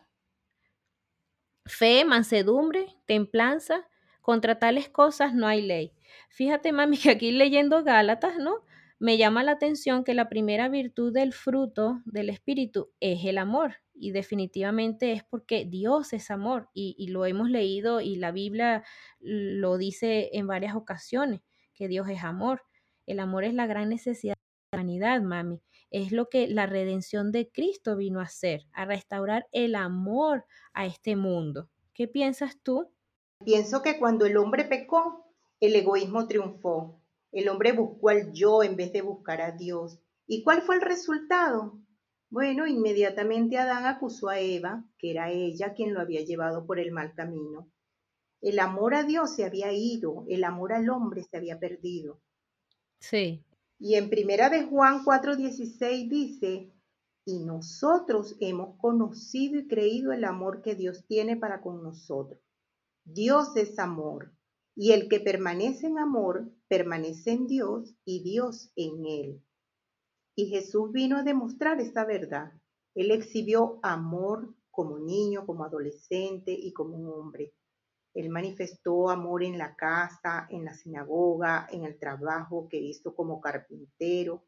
fe, 1.66 2.04
mansedumbre, 2.04 2.86
templanza. 3.06 3.86
Contra 4.20 4.58
tales 4.60 4.88
cosas 4.88 5.34
no 5.34 5.48
hay 5.48 5.62
ley. 5.62 5.92
Fíjate, 6.30 6.72
mami, 6.72 6.96
que 6.98 7.10
aquí 7.10 7.32
leyendo 7.32 7.82
Gálatas, 7.82 8.38
¿no? 8.38 8.64
Me 9.00 9.18
llama 9.18 9.42
la 9.42 9.52
atención 9.52 10.04
que 10.04 10.14
la 10.14 10.28
primera 10.28 10.68
virtud 10.68 11.12
del 11.12 11.32
fruto 11.32 12.02
del 12.04 12.30
Espíritu 12.30 12.92
es 13.00 13.24
el 13.24 13.38
amor. 13.38 13.76
Y 13.94 14.12
definitivamente 14.12 15.12
es 15.12 15.24
porque 15.24 15.64
Dios 15.64 16.12
es 16.12 16.30
amor. 16.30 16.68
Y, 16.72 16.94
y 16.98 17.08
lo 17.08 17.26
hemos 17.26 17.50
leído 17.50 18.00
y 18.00 18.16
la 18.16 18.30
Biblia 18.30 18.84
lo 19.18 19.76
dice 19.76 20.30
en 20.34 20.46
varias 20.46 20.76
ocasiones, 20.76 21.40
que 21.74 21.88
Dios 21.88 22.08
es 22.08 22.22
amor. 22.22 22.62
El 23.06 23.18
amor 23.18 23.42
es 23.44 23.54
la 23.54 23.66
gran 23.66 23.88
necesidad 23.88 24.36
humanidad, 24.72 25.20
mami. 25.22 25.60
Es 25.90 26.12
lo 26.12 26.28
que 26.28 26.48
la 26.48 26.66
redención 26.66 27.32
de 27.32 27.50
Cristo 27.50 27.96
vino 27.96 28.20
a 28.20 28.24
hacer, 28.24 28.62
a 28.72 28.86
restaurar 28.86 29.46
el 29.52 29.74
amor 29.74 30.46
a 30.72 30.86
este 30.86 31.16
mundo. 31.16 31.68
¿Qué 31.92 32.08
piensas 32.08 32.58
tú? 32.62 32.90
Pienso 33.44 33.82
que 33.82 33.98
cuando 33.98 34.24
el 34.24 34.36
hombre 34.38 34.64
pecó, 34.64 35.26
el 35.60 35.76
egoísmo 35.76 36.26
triunfó. 36.26 37.00
El 37.30 37.48
hombre 37.48 37.72
buscó 37.72 38.08
al 38.08 38.32
yo 38.32 38.62
en 38.62 38.76
vez 38.76 38.92
de 38.92 39.02
buscar 39.02 39.42
a 39.42 39.52
Dios. 39.52 39.98
¿Y 40.26 40.42
cuál 40.42 40.62
fue 40.62 40.76
el 40.76 40.80
resultado? 40.80 41.78
Bueno, 42.30 42.66
inmediatamente 42.66 43.58
Adán 43.58 43.84
acusó 43.84 44.30
a 44.30 44.40
Eva, 44.40 44.84
que 44.98 45.10
era 45.10 45.30
ella 45.30 45.74
quien 45.74 45.92
lo 45.92 46.00
había 46.00 46.22
llevado 46.22 46.66
por 46.66 46.78
el 46.78 46.92
mal 46.92 47.12
camino. 47.14 47.68
El 48.40 48.58
amor 48.58 48.94
a 48.94 49.02
Dios 49.02 49.34
se 49.34 49.44
había 49.44 49.72
ido, 49.72 50.24
el 50.28 50.44
amor 50.44 50.72
al 50.72 50.88
hombre 50.88 51.22
se 51.24 51.36
había 51.36 51.58
perdido. 51.58 52.20
Sí, 53.00 53.44
Y 53.84 53.96
en 53.96 54.10
primera 54.10 54.48
de 54.48 54.62
Juan 54.62 55.02
4:16 55.04 56.08
dice, 56.08 56.72
y 57.26 57.40
nosotros 57.40 58.36
hemos 58.38 58.78
conocido 58.78 59.58
y 59.58 59.66
creído 59.66 60.12
el 60.12 60.22
amor 60.22 60.62
que 60.62 60.76
Dios 60.76 61.04
tiene 61.08 61.36
para 61.36 61.60
con 61.60 61.82
nosotros. 61.82 62.40
Dios 63.04 63.56
es 63.56 63.80
amor, 63.80 64.30
y 64.76 64.92
el 64.92 65.08
que 65.08 65.18
permanece 65.18 65.88
en 65.88 65.98
amor, 65.98 66.48
permanece 66.68 67.32
en 67.32 67.48
Dios 67.48 67.96
y 68.04 68.22
Dios 68.22 68.70
en 68.76 69.04
él. 69.04 69.42
Y 70.36 70.46
Jesús 70.46 70.92
vino 70.92 71.16
a 71.16 71.24
demostrar 71.24 71.80
esta 71.80 72.04
verdad. 72.04 72.52
Él 72.94 73.10
exhibió 73.10 73.80
amor 73.82 74.54
como 74.70 75.00
niño, 75.00 75.44
como 75.44 75.64
adolescente 75.64 76.52
y 76.52 76.72
como 76.72 76.96
un 76.98 77.08
hombre. 77.08 77.52
Él 78.14 78.28
manifestó 78.28 79.10
amor 79.10 79.42
en 79.42 79.58
la 79.58 79.74
casa, 79.74 80.46
en 80.50 80.64
la 80.64 80.74
sinagoga, 80.74 81.66
en 81.70 81.84
el 81.84 81.98
trabajo 81.98 82.68
que 82.68 82.78
hizo 82.78 83.14
como 83.14 83.40
carpintero. 83.40 84.44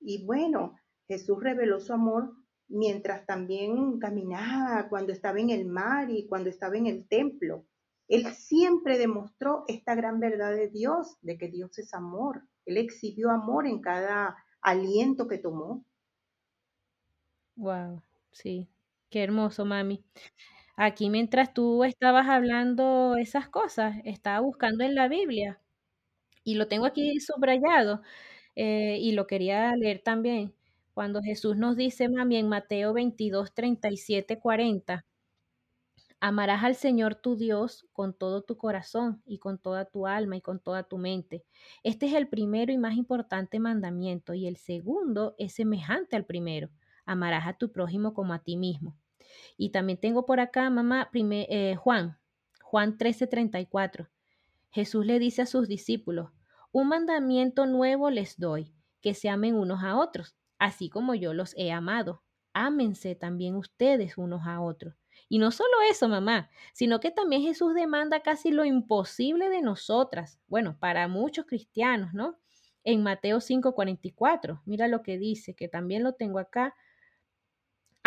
Y 0.00 0.24
bueno, 0.26 0.76
Jesús 1.06 1.42
reveló 1.42 1.80
su 1.80 1.92
amor 1.92 2.34
mientras 2.68 3.24
también 3.24 3.98
caminaba, 3.98 4.88
cuando 4.88 5.12
estaba 5.12 5.40
en 5.40 5.50
el 5.50 5.64
mar 5.64 6.10
y 6.10 6.26
cuando 6.26 6.50
estaba 6.50 6.76
en 6.76 6.86
el 6.86 7.08
templo. 7.08 7.64
Él 8.08 8.26
siempre 8.34 8.98
demostró 8.98 9.64
esta 9.68 9.94
gran 9.94 10.20
verdad 10.20 10.52
de 10.52 10.68
Dios, 10.68 11.16
de 11.22 11.36
que 11.38 11.48
Dios 11.48 11.78
es 11.78 11.92
amor. 11.94 12.42
Él 12.66 12.76
exhibió 12.76 13.30
amor 13.30 13.66
en 13.66 13.80
cada 13.80 14.36
aliento 14.60 15.28
que 15.28 15.38
tomó. 15.38 15.84
wow, 17.56 18.02
sí, 18.32 18.68
qué 19.10 19.22
hermoso, 19.22 19.64
mami. 19.64 20.04
Aquí 20.80 21.10
mientras 21.10 21.52
tú 21.54 21.82
estabas 21.82 22.28
hablando 22.28 23.16
esas 23.16 23.48
cosas, 23.48 23.96
estaba 24.04 24.38
buscando 24.38 24.84
en 24.84 24.94
la 24.94 25.08
Biblia 25.08 25.60
y 26.44 26.54
lo 26.54 26.68
tengo 26.68 26.86
aquí 26.86 27.18
subrayado 27.20 28.00
eh, 28.54 28.98
y 29.00 29.10
lo 29.12 29.26
quería 29.26 29.74
leer 29.74 30.02
también. 30.04 30.54
Cuando 30.94 31.20
Jesús 31.20 31.56
nos 31.56 31.76
dice, 31.76 32.08
mami, 32.08 32.36
en 32.36 32.48
Mateo 32.48 32.92
22, 32.92 33.54
37, 33.54 34.38
40, 34.38 35.04
amarás 36.20 36.62
al 36.62 36.76
Señor 36.76 37.16
tu 37.16 37.34
Dios 37.36 37.84
con 37.92 38.14
todo 38.14 38.42
tu 38.42 38.56
corazón 38.56 39.20
y 39.26 39.38
con 39.40 39.58
toda 39.58 39.84
tu 39.84 40.06
alma 40.06 40.36
y 40.36 40.40
con 40.42 40.60
toda 40.60 40.84
tu 40.84 40.96
mente. 40.98 41.44
Este 41.82 42.06
es 42.06 42.14
el 42.14 42.28
primero 42.28 42.72
y 42.72 42.78
más 42.78 42.94
importante 42.96 43.58
mandamiento 43.58 44.32
y 44.32 44.46
el 44.46 44.56
segundo 44.56 45.34
es 45.38 45.54
semejante 45.54 46.14
al 46.14 46.24
primero. 46.24 46.70
Amarás 47.04 47.48
a 47.48 47.54
tu 47.54 47.72
prójimo 47.72 48.14
como 48.14 48.32
a 48.32 48.44
ti 48.44 48.56
mismo. 48.56 48.96
Y 49.56 49.70
también 49.70 49.98
tengo 49.98 50.26
por 50.26 50.40
acá, 50.40 50.68
mamá, 50.70 51.10
eh, 51.12 51.76
Juan, 51.76 52.18
Juan 52.62 52.98
13:34. 52.98 54.08
Jesús 54.70 55.06
le 55.06 55.18
dice 55.18 55.42
a 55.42 55.46
sus 55.46 55.68
discípulos, 55.68 56.30
un 56.72 56.88
mandamiento 56.88 57.66
nuevo 57.66 58.10
les 58.10 58.38
doy, 58.38 58.74
que 59.00 59.14
se 59.14 59.28
amen 59.28 59.54
unos 59.54 59.82
a 59.82 59.96
otros, 59.96 60.36
así 60.58 60.90
como 60.90 61.14
yo 61.14 61.32
los 61.32 61.54
he 61.56 61.72
amado. 61.72 62.22
Ámense 62.52 63.14
también 63.14 63.56
ustedes 63.56 64.18
unos 64.18 64.46
a 64.46 64.60
otros. 64.60 64.94
Y 65.28 65.38
no 65.38 65.50
solo 65.50 65.72
eso, 65.90 66.08
mamá, 66.08 66.50
sino 66.72 67.00
que 67.00 67.10
también 67.10 67.42
Jesús 67.42 67.74
demanda 67.74 68.20
casi 68.20 68.50
lo 68.50 68.64
imposible 68.64 69.48
de 69.48 69.62
nosotras. 69.62 70.38
Bueno, 70.46 70.76
para 70.78 71.08
muchos 71.08 71.46
cristianos, 71.46 72.14
¿no? 72.14 72.38
En 72.84 73.02
Mateo 73.02 73.40
5:44, 73.40 74.62
mira 74.64 74.88
lo 74.88 75.02
que 75.02 75.18
dice, 75.18 75.54
que 75.54 75.68
también 75.68 76.02
lo 76.02 76.14
tengo 76.14 76.38
acá. 76.38 76.74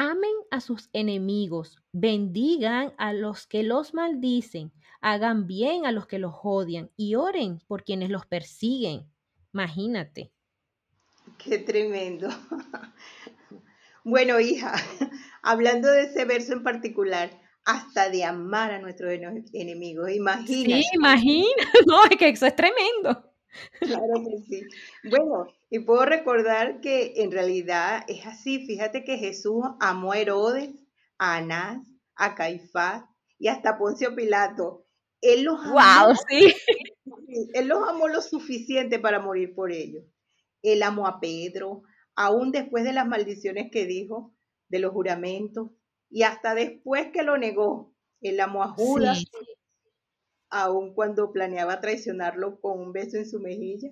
Amen 0.04 0.34
a 0.50 0.62
sus 0.62 0.90
enemigos, 0.94 1.78
bendigan 1.92 2.92
a 2.98 3.14
los 3.14 3.46
que 3.46 3.62
los 3.62 3.94
maldicen, 3.94 4.72
hagan 5.00 5.46
bien 5.46 5.86
a 5.86 5.92
los 5.92 6.08
que 6.08 6.18
los 6.18 6.34
odian 6.42 6.90
y 6.98 7.14
oren 7.14 7.60
por 7.68 7.84
quienes 7.84 8.10
los 8.10 8.26
persiguen. 8.26 9.06
Imagínate. 9.54 10.32
Qué 11.38 11.60
tremendo. 11.60 12.30
Bueno, 14.04 14.40
hija, 14.40 14.74
hablando 15.44 15.88
de 15.88 16.06
ese 16.06 16.26
verso 16.26 16.54
en 16.54 16.64
particular, 16.64 17.40
hasta 17.66 18.10
de 18.10 18.26
amar 18.26 18.72
a 18.72 18.80
nuestros 18.80 19.14
enemigos, 19.54 20.10
imagínate. 20.10 20.82
Sí, 20.82 20.90
imagina, 20.96 21.46
no, 21.86 22.04
es 22.06 22.18
que 22.18 22.30
eso 22.30 22.48
es 22.48 22.56
tremendo. 22.56 23.31
Claro 23.80 24.14
que 24.26 24.38
sí. 24.48 24.64
Bueno, 25.10 25.48
y 25.70 25.80
puedo 25.80 26.06
recordar 26.06 26.82
que 26.82 27.14
en 27.18 27.32
realidad 27.32 28.04
es 28.08 28.26
así. 28.26 28.66
Fíjate 28.66 29.04
que 29.04 29.18
Jesús 29.18 29.64
amó 29.80 30.14
a 30.14 30.20
Herodes, 30.20 30.70
a 31.18 31.38
Anás, 31.38 31.88
a 32.16 32.36
Caifás 32.36 33.04
y 33.38 33.48
hasta 33.48 33.72
a 33.72 33.78
Poncio 33.78 34.16
Pilato. 34.16 34.86
Él 35.22 35.44
los 35.44 35.60
amó. 35.64 36.16
sí. 36.28 36.54
Él 37.54 37.68
los 37.68 37.88
amó 37.88 38.08
lo 38.08 38.22
suficiente 38.22 39.00
para 39.00 39.20
morir 39.20 39.54
por 39.56 39.72
ellos. 39.72 40.04
Él 40.62 40.84
amó 40.84 41.08
a 41.08 41.20
Pedro, 41.20 41.84
aún 42.16 42.52
después 42.52 42.84
de 42.84 42.94
las 42.94 43.08
maldiciones 43.08 43.72
que 43.72 43.86
dijo, 43.86 44.34
de 44.70 44.80
los 44.80 44.92
juramentos, 44.92 45.70
y 46.10 46.24
hasta 46.24 46.54
después 46.56 47.12
que 47.12 47.24
lo 47.24 47.38
negó. 47.38 47.94
Él 48.22 48.40
amó 48.40 48.64
a 48.64 48.70
Judas, 48.70 49.24
aun 50.52 50.94
cuando 50.94 51.32
planeaba 51.32 51.82
traicionarlo 51.82 52.60
con 52.60 52.80
un 52.80 52.92
beso 52.92 53.18
en 53.18 53.28
su 53.28 53.40
mejilla. 53.40 53.90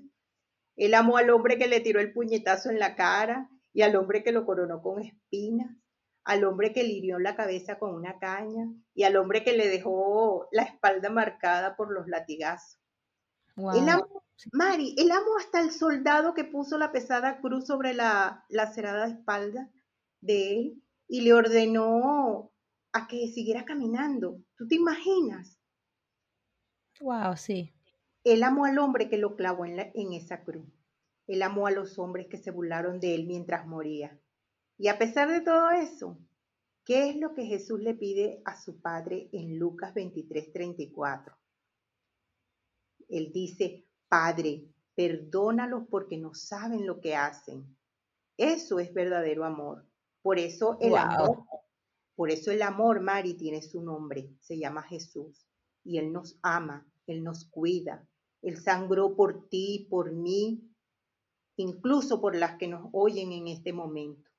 Él 0.75 0.93
amó 0.93 1.17
al 1.17 1.29
hombre 1.29 1.57
que 1.57 1.67
le 1.67 1.79
tiró 1.79 1.99
el 1.99 2.13
puñetazo 2.13 2.69
en 2.69 2.79
la 2.79 2.95
cara 2.95 3.49
y 3.73 3.81
al 3.81 3.95
hombre 3.95 4.23
que 4.23 4.31
lo 4.31 4.45
coronó 4.45 4.81
con 4.81 5.01
espinas, 5.01 5.75
al 6.23 6.43
hombre 6.43 6.73
que 6.73 6.83
le 6.83 6.89
hirió 6.89 7.17
la 7.17 7.35
cabeza 7.35 7.79
con 7.79 7.95
una 7.95 8.19
caña 8.19 8.67
y 8.93 9.03
al 9.03 9.15
hombre 9.15 9.43
que 9.43 9.53
le 9.53 9.67
dejó 9.67 10.47
la 10.51 10.63
espalda 10.63 11.09
marcada 11.09 11.75
por 11.75 11.91
los 11.91 12.07
latigazos. 12.07 12.79
Él 13.57 13.89
amó, 13.89 14.23
Mari, 14.53 14.95
él 14.97 15.11
amó 15.11 15.37
hasta 15.37 15.59
el 15.59 15.71
soldado 15.71 16.33
que 16.33 16.45
puso 16.45 16.77
la 16.77 16.91
pesada 16.91 17.41
cruz 17.41 17.67
sobre 17.67 17.93
la 17.93 18.45
lacerada 18.47 19.07
espalda 19.07 19.69
de 20.21 20.59
él 20.59 20.83
y 21.07 21.21
le 21.21 21.33
ordenó 21.33 22.53
a 22.93 23.07
que 23.07 23.27
siguiera 23.27 23.65
caminando. 23.65 24.41
¿Tú 24.55 24.67
te 24.67 24.75
imaginas? 24.75 25.58
Wow, 27.01 27.37
sí. 27.37 27.73
Él 28.23 28.43
amó 28.43 28.65
al 28.65 28.77
hombre 28.77 29.09
que 29.09 29.17
lo 29.17 29.35
clavó 29.35 29.65
en, 29.65 29.79
en 29.93 30.13
esa 30.13 30.43
cruz. 30.43 30.67
Él 31.27 31.41
amó 31.41 31.67
a 31.67 31.71
los 31.71 31.97
hombres 31.99 32.27
que 32.27 32.37
se 32.37 32.51
burlaron 32.51 32.99
de 32.99 33.15
él 33.15 33.27
mientras 33.27 33.65
moría. 33.65 34.19
Y 34.77 34.87
a 34.87 34.97
pesar 34.97 35.29
de 35.29 35.41
todo 35.41 35.69
eso, 35.71 36.17
¿qué 36.83 37.09
es 37.09 37.15
lo 37.15 37.33
que 37.33 37.45
Jesús 37.45 37.79
le 37.79 37.93
pide 37.93 38.41
a 38.45 38.59
su 38.59 38.81
Padre 38.81 39.29
en 39.31 39.59
Lucas 39.59 39.93
23, 39.93 40.51
34? 40.51 41.37
Él 43.09 43.31
dice, 43.31 43.85
Padre, 44.07 44.65
perdónalos 44.95 45.87
porque 45.89 46.17
no 46.17 46.33
saben 46.33 46.85
lo 46.85 46.99
que 46.99 47.15
hacen. 47.15 47.77
Eso 48.37 48.79
es 48.79 48.93
verdadero 48.93 49.45
amor. 49.45 49.85
Por 50.21 50.39
eso 50.39 50.77
el 50.81 50.95
amor, 50.97 51.45
por 52.15 52.31
eso 52.31 52.51
el 52.51 52.61
amor, 52.61 53.01
Mari, 53.01 53.35
tiene 53.35 53.61
su 53.61 53.81
nombre, 53.81 54.33
se 54.39 54.57
llama 54.57 54.83
Jesús. 54.83 55.47
Y 55.83 55.97
Él 55.97 56.11
nos 56.11 56.37
ama 56.41 56.88
él 57.09 57.23
nos 57.23 57.45
cuida. 57.45 58.07
Él 58.41 58.57
sangró 58.57 59.15
por 59.15 59.49
ti, 59.49 59.87
por 59.89 60.11
mí, 60.11 60.61
incluso 61.57 62.21
por 62.21 62.35
las 62.35 62.57
que 62.57 62.67
nos 62.67 62.89
oyen 62.93 63.31
en 63.31 63.47
este 63.47 63.73
momento. 63.73 64.29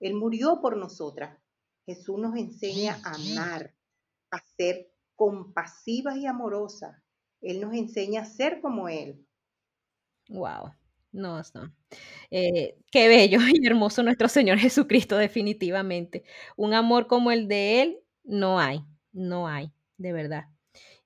Él 0.00 0.14
murió 0.14 0.60
por 0.60 0.76
nosotras. 0.76 1.38
Jesús 1.86 2.18
nos 2.18 2.36
enseña 2.36 3.00
a 3.04 3.14
amar, 3.14 3.74
a 4.30 4.38
ser 4.56 4.92
compasivas 5.14 6.16
y 6.16 6.26
amorosas. 6.26 6.96
Él 7.40 7.60
nos 7.60 7.74
enseña 7.74 8.22
a 8.22 8.26
ser 8.26 8.60
como 8.60 8.88
Él. 8.88 9.26
Wow. 10.28 10.72
No, 11.12 11.40
no. 11.54 11.74
Eh, 12.30 12.78
qué 12.90 13.08
bello 13.08 13.38
y 13.52 13.66
hermoso 13.66 14.02
nuestro 14.02 14.28
Señor 14.28 14.58
Jesucristo, 14.58 15.16
definitivamente. 15.16 16.24
Un 16.56 16.74
amor 16.74 17.06
como 17.06 17.32
el 17.32 17.48
de 17.48 17.82
Él 17.82 17.98
no 18.24 18.60
hay, 18.60 18.84
no 19.12 19.48
hay, 19.48 19.72
de 19.96 20.12
verdad. 20.12 20.44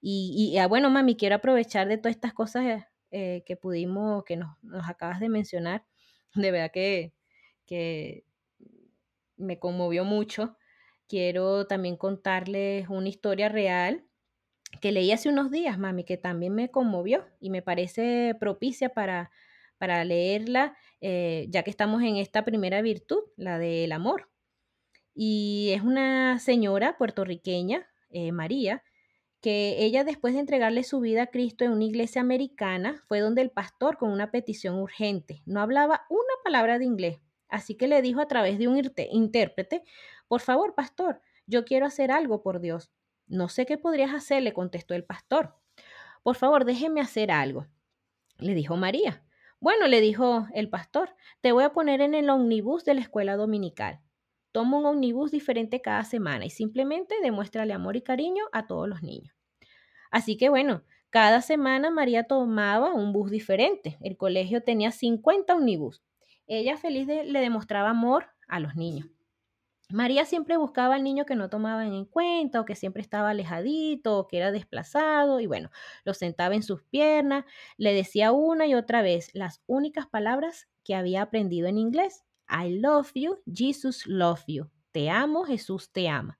Y, 0.07 0.59
ah, 0.59 0.67
bueno, 0.67 0.91
mami, 0.91 1.17
quiero 1.17 1.37
aprovechar 1.37 1.89
de 1.89 1.97
todas 1.97 2.15
estas 2.15 2.35
cosas 2.35 2.85
eh, 3.11 3.43
que 3.47 3.57
pudimos, 3.57 4.23
que 4.25 4.37
nos, 4.37 4.51
acabas 4.87 5.19
de 5.19 5.31
mencionar. 5.31 5.87
De 6.35 6.51
verdad 6.51 6.71
que, 6.71 7.15
que 7.65 8.27
me 9.39 9.59
conmovió 9.59 10.05
mucho. 10.05 10.59
Quiero 11.09 11.67
también 11.67 11.97
contarles 11.97 12.89
una 12.91 13.09
historia 13.09 13.49
real 13.49 14.05
que 14.83 14.93
leí 14.93 15.11
hace 15.11 15.31
unos 15.31 15.51
días, 15.51 15.79
mami, 15.79 16.05
que 16.05 16.19
también 16.19 16.55
me 16.55 16.71
conmovió 16.71 17.25
y 17.41 17.49
me 17.49 17.63
parece 17.63 18.37
propicia 18.39 18.91
para, 18.91 19.31
para 19.79 20.05
leerla, 20.05 20.77
eh, 21.01 21.47
ya 21.49 21.63
que 21.63 21.71
estamos 21.71 22.03
en 22.03 22.17
esta 22.17 22.45
primera 22.45 22.83
virtud, 22.83 23.21
la 23.37 23.59
del 23.59 23.93
amor. 23.93 24.29
Y 25.15 25.71
es 25.73 25.81
una 25.81 26.39
señora 26.41 26.99
puertorriqueña, 26.99 27.89
eh, 28.11 28.33
María, 28.33 28.83
que 29.45 29.85
ella 29.85 30.05
después 30.05 30.33
de 30.33 30.41
entregarle 30.41 30.85
su 30.85 31.01
vida 31.01 31.25
a 31.25 31.27
Cristo 31.27 31.67
en 31.67 31.73
una 31.73 31.85
iglesia 31.85 32.23
americana, 32.23 33.05
fue 33.09 33.21
donde 33.21 33.43
el 33.43 33.51
pastor 33.51 33.99
con 33.99 34.11
una 34.11 34.31
petición 34.31 34.77
urgente. 34.77 35.43
No 35.45 35.61
hablaba 35.61 36.07
una 36.09 36.33
palabra 36.43 36.79
de 36.79 36.87
inglés, 36.87 37.21
así 37.51 37.75
que 37.75 37.87
le 37.87 38.01
dijo 38.01 38.23
a 38.23 38.27
través 38.27 38.59
de 38.59 38.69
un 38.69 38.81
intérprete, 39.11 39.83
por 40.29 40.41
favor, 40.41 40.75
pastor, 40.75 41.21
yo 41.47 41.67
quiero 41.67 41.85
hacer 41.85 42.11
algo 42.11 42.43
por 42.43 42.59
Dios. 42.63 42.91
No 43.27 43.51
sé 43.51 43.67
qué 43.67 43.77
podrías 43.77 44.15
hacer, 44.15 44.43
le 44.43 44.55
contestó 44.55 44.95
el 44.95 45.05
pastor. 45.05 45.55
Por 46.23 46.37
favor, 46.37 46.65
déjeme 46.65 47.03
hacer 47.03 47.31
algo, 47.31 47.67
le 48.39 48.55
dijo 48.55 48.77
María. 48.77 49.27
Bueno, 49.61 49.89
le 49.89 50.01
dijo 50.01 50.47
el 50.55 50.71
pastor, 50.71 51.15
te 51.43 51.53
voy 51.53 51.65
a 51.65 51.75
poner 51.75 52.01
en 52.01 52.15
el 52.15 52.31
omnibus 52.31 52.87
de 52.87 52.95
la 52.95 53.03
escuela 53.03 53.37
dominical. 53.37 54.01
Toma 54.55 54.79
un 54.79 54.87
omnibus 54.87 55.33
diferente 55.33 55.83
cada 55.83 56.05
semana 56.05 56.45
y 56.45 56.51
simplemente 56.51 57.17
demuéstrale 57.21 57.73
amor 57.73 57.97
y 57.97 58.03
cariño 58.03 58.45
a 58.53 58.69
todos 58.69 58.89
los 58.89 59.03
niños. 59.03 59.35
Así 60.13 60.37
que 60.37 60.49
bueno, 60.49 60.85
cada 61.11 61.41
semana 61.41 61.91
María 61.91 62.29
tomaba 62.29 62.95
un 62.95 63.13
bus 63.13 63.33
diferente. 63.33 63.99
El 64.01 64.17
colegio 64.17 64.63
tenía 64.63 64.93
50 64.93 65.57
omnibus. 65.57 66.05
Ella 66.47 66.77
feliz 66.77 67.09
le 67.09 67.41
demostraba 67.41 67.91
amor 67.91 68.29
a 68.47 68.61
los 68.61 68.77
niños. 68.77 69.09
María 69.91 70.25
siempre 70.25 70.57
buscaba 70.57 70.95
al 70.95 71.03
niño 71.03 71.27
que 71.27 71.35
no 71.35 71.51
tomaban 71.51 71.93
en 71.93 72.05
cuenta 72.05 72.61
o 72.61 72.65
que 72.65 72.77
siempre 72.77 73.03
estaba 73.03 73.31
alejadito 73.31 74.17
o 74.17 74.29
que 74.29 74.37
era 74.37 74.53
desplazado 74.53 75.41
y 75.41 75.49
bueno, 75.49 75.73
lo 76.05 76.15
sentaba 76.15 76.55
en 76.55 76.63
sus 76.63 76.85
piernas, 76.85 77.45
le 77.77 77.93
decía 77.93 78.31
una 78.31 78.69
y 78.69 78.77
otra 78.77 79.03
vez 79.03 79.31
las 79.35 79.65
únicas 79.67 80.07
palabras 80.07 80.69
que 80.85 80.95
había 80.95 81.23
aprendido 81.23 81.67
en 81.67 81.79
inglés. 81.79 82.23
I 82.49 82.79
love 82.79 83.11
you, 83.15 83.43
Jesus 83.47 84.07
love 84.07 84.43
you. 84.47 84.71
Te 84.93 85.11
amo, 85.11 85.45
Jesús 85.45 85.91
te 85.91 86.09
ama. 86.09 86.39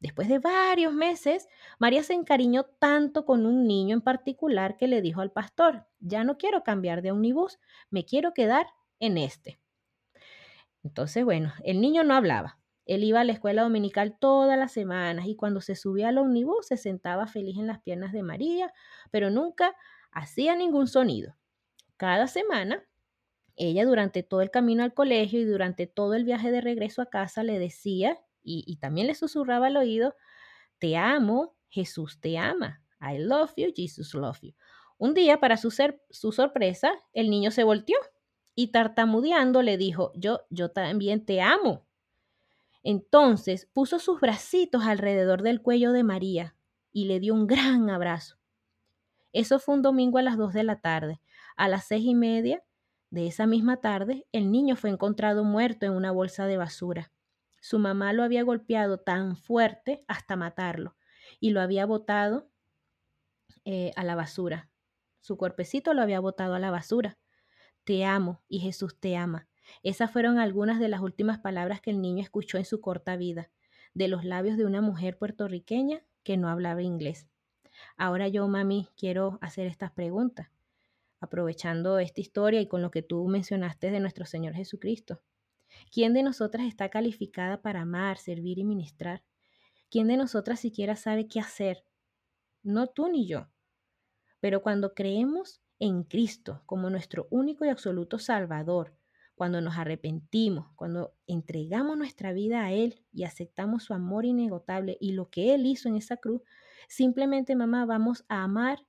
Después 0.00 0.28
de 0.28 0.38
varios 0.38 0.92
meses, 0.92 1.48
María 1.78 2.02
se 2.02 2.14
encariñó 2.14 2.64
tanto 2.64 3.24
con 3.24 3.46
un 3.46 3.66
niño 3.66 3.94
en 3.94 4.02
particular 4.02 4.76
que 4.76 4.88
le 4.88 5.02
dijo 5.02 5.20
al 5.20 5.32
pastor, 5.32 5.86
ya 6.00 6.24
no 6.24 6.36
quiero 6.36 6.62
cambiar 6.62 7.02
de 7.02 7.12
omnibus, 7.12 7.58
me 7.90 8.04
quiero 8.04 8.34
quedar 8.34 8.66
en 9.00 9.18
este. 9.18 9.60
Entonces, 10.82 11.24
bueno, 11.24 11.52
el 11.64 11.80
niño 11.80 12.04
no 12.04 12.14
hablaba. 12.14 12.58
Él 12.86 13.04
iba 13.04 13.20
a 13.20 13.24
la 13.24 13.32
escuela 13.32 13.62
dominical 13.62 14.16
todas 14.18 14.58
las 14.58 14.72
semanas 14.72 15.26
y 15.26 15.36
cuando 15.36 15.60
se 15.60 15.76
subía 15.76 16.08
al 16.08 16.18
omnibus 16.18 16.68
se 16.68 16.76
sentaba 16.76 17.26
feliz 17.26 17.58
en 17.58 17.66
las 17.66 17.80
piernas 17.82 18.12
de 18.12 18.22
María, 18.22 18.72
pero 19.10 19.28
nunca 19.28 19.76
hacía 20.10 20.56
ningún 20.56 20.86
sonido. 20.86 21.36
Cada 21.98 22.28
semana 22.28 22.82
ella 23.58 23.84
durante 23.84 24.22
todo 24.22 24.40
el 24.40 24.50
camino 24.50 24.82
al 24.82 24.94
colegio 24.94 25.40
y 25.40 25.44
durante 25.44 25.86
todo 25.86 26.14
el 26.14 26.24
viaje 26.24 26.50
de 26.50 26.60
regreso 26.60 27.02
a 27.02 27.06
casa 27.06 27.42
le 27.42 27.58
decía 27.58 28.18
y, 28.42 28.76
también 28.76 29.08
le 29.08 29.14
susurraba 29.14 29.66
al 29.66 29.76
oído, 29.76 30.14
te 30.78 30.96
amo, 30.96 31.54
Jesús 31.68 32.18
te 32.18 32.38
ama. 32.38 32.82
I 33.00 33.18
love 33.18 33.52
you, 33.56 33.72
Jesus 33.76 34.14
love 34.14 34.38
you. 34.40 34.54
Un 34.96 35.12
día, 35.12 35.38
para 35.38 35.58
su, 35.58 35.70
sorpresa, 35.70 36.90
el 37.12 37.28
niño 37.28 37.50
se 37.50 37.64
volteó 37.64 37.98
y 38.54 38.68
tartamudeando 38.68 39.60
le 39.60 39.76
dijo, 39.76 40.12
yo, 40.14 40.40
yo 40.48 40.70
también 40.70 41.26
te 41.26 41.42
amo. 41.42 41.86
Entonces 42.82 43.68
puso 43.72 43.98
sus 43.98 44.20
bracitos 44.20 44.84
alrededor 44.84 45.42
del 45.42 45.60
cuello 45.60 45.92
de 45.92 46.04
María 46.04 46.56
y 46.90 47.04
le 47.04 47.20
dio 47.20 47.34
un 47.34 47.46
gran 47.46 47.90
abrazo. 47.90 48.38
Eso 49.32 49.58
fue 49.58 49.74
un 49.74 49.82
domingo 49.82 50.18
a 50.18 50.22
las 50.22 50.38
2 50.38 50.54
de 50.54 50.64
la 50.64 50.80
tarde. 50.80 51.20
A 51.56 51.68
las 51.68 51.86
seis 51.86 52.04
y 52.04 52.14
media 52.14 52.64
de 53.10 53.26
esa 53.26 53.46
misma 53.46 53.78
tarde, 53.78 54.26
el 54.32 54.50
niño 54.50 54.76
fue 54.76 54.90
encontrado 54.90 55.44
muerto 55.44 55.86
en 55.86 55.92
una 55.92 56.10
bolsa 56.10 56.46
de 56.46 56.58
basura. 56.58 57.10
Su 57.60 57.78
mamá 57.78 58.12
lo 58.12 58.22
había 58.22 58.42
golpeado 58.42 58.98
tan 58.98 59.36
fuerte 59.36 60.04
hasta 60.08 60.36
matarlo 60.36 60.96
y 61.40 61.50
lo 61.50 61.60
había 61.60 61.86
botado 61.86 62.50
eh, 63.64 63.92
a 63.96 64.04
la 64.04 64.14
basura. 64.14 64.70
Su 65.20 65.36
cuerpecito 65.36 65.94
lo 65.94 66.02
había 66.02 66.20
botado 66.20 66.54
a 66.54 66.58
la 66.58 66.70
basura. 66.70 67.18
Te 67.84 68.04
amo 68.04 68.42
y 68.48 68.60
Jesús 68.60 68.98
te 69.00 69.16
ama. 69.16 69.48
Esas 69.82 70.10
fueron 70.10 70.38
algunas 70.38 70.78
de 70.78 70.88
las 70.88 71.00
últimas 71.00 71.38
palabras 71.38 71.80
que 71.80 71.90
el 71.90 72.00
niño 72.00 72.22
escuchó 72.22 72.58
en 72.58 72.64
su 72.64 72.80
corta 72.80 73.16
vida, 73.16 73.50
de 73.94 74.08
los 74.08 74.24
labios 74.24 74.56
de 74.56 74.64
una 74.64 74.80
mujer 74.80 75.18
puertorriqueña 75.18 76.02
que 76.22 76.36
no 76.36 76.48
hablaba 76.48 76.82
inglés. 76.82 77.26
Ahora 77.96 78.28
yo, 78.28 78.46
mami, 78.48 78.88
quiero 78.96 79.38
hacer 79.40 79.66
estas 79.66 79.92
preguntas, 79.92 80.48
aprovechando 81.20 81.98
esta 81.98 82.20
historia 82.20 82.60
y 82.60 82.68
con 82.68 82.82
lo 82.82 82.90
que 82.90 83.02
tú 83.02 83.26
mencionaste 83.26 83.90
de 83.90 84.00
nuestro 84.00 84.26
Señor 84.26 84.54
Jesucristo. 84.54 85.22
¿Quién 85.92 86.14
de 86.14 86.22
nosotras 86.22 86.66
está 86.66 86.88
calificada 86.88 87.62
para 87.62 87.82
amar, 87.82 88.18
servir 88.18 88.58
y 88.58 88.64
ministrar? 88.64 89.22
¿Quién 89.90 90.08
de 90.08 90.16
nosotras 90.16 90.60
siquiera 90.60 90.96
sabe 90.96 91.28
qué 91.28 91.40
hacer? 91.40 91.84
No 92.62 92.86
tú 92.88 93.08
ni 93.08 93.26
yo. 93.26 93.48
Pero 94.40 94.62
cuando 94.62 94.94
creemos 94.94 95.60
en 95.78 96.04
Cristo 96.04 96.62
como 96.66 96.90
nuestro 96.90 97.26
único 97.30 97.64
y 97.64 97.68
absoluto 97.68 98.18
Salvador, 98.18 98.94
cuando 99.34 99.60
nos 99.60 99.78
arrepentimos, 99.78 100.72
cuando 100.74 101.14
entregamos 101.26 101.96
nuestra 101.96 102.32
vida 102.32 102.64
a 102.64 102.72
Él 102.72 103.02
y 103.12 103.24
aceptamos 103.24 103.84
su 103.84 103.94
amor 103.94 104.24
inagotable 104.24 104.98
y 105.00 105.12
lo 105.12 105.30
que 105.30 105.54
Él 105.54 105.64
hizo 105.66 105.88
en 105.88 105.96
esa 105.96 106.16
cruz, 106.16 106.42
simplemente, 106.88 107.54
mamá, 107.54 107.86
vamos 107.86 108.24
a 108.28 108.42
amar 108.42 108.84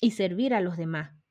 y 0.00 0.12
servir 0.12 0.54
a 0.54 0.60
los 0.60 0.76
demás. 0.76 1.21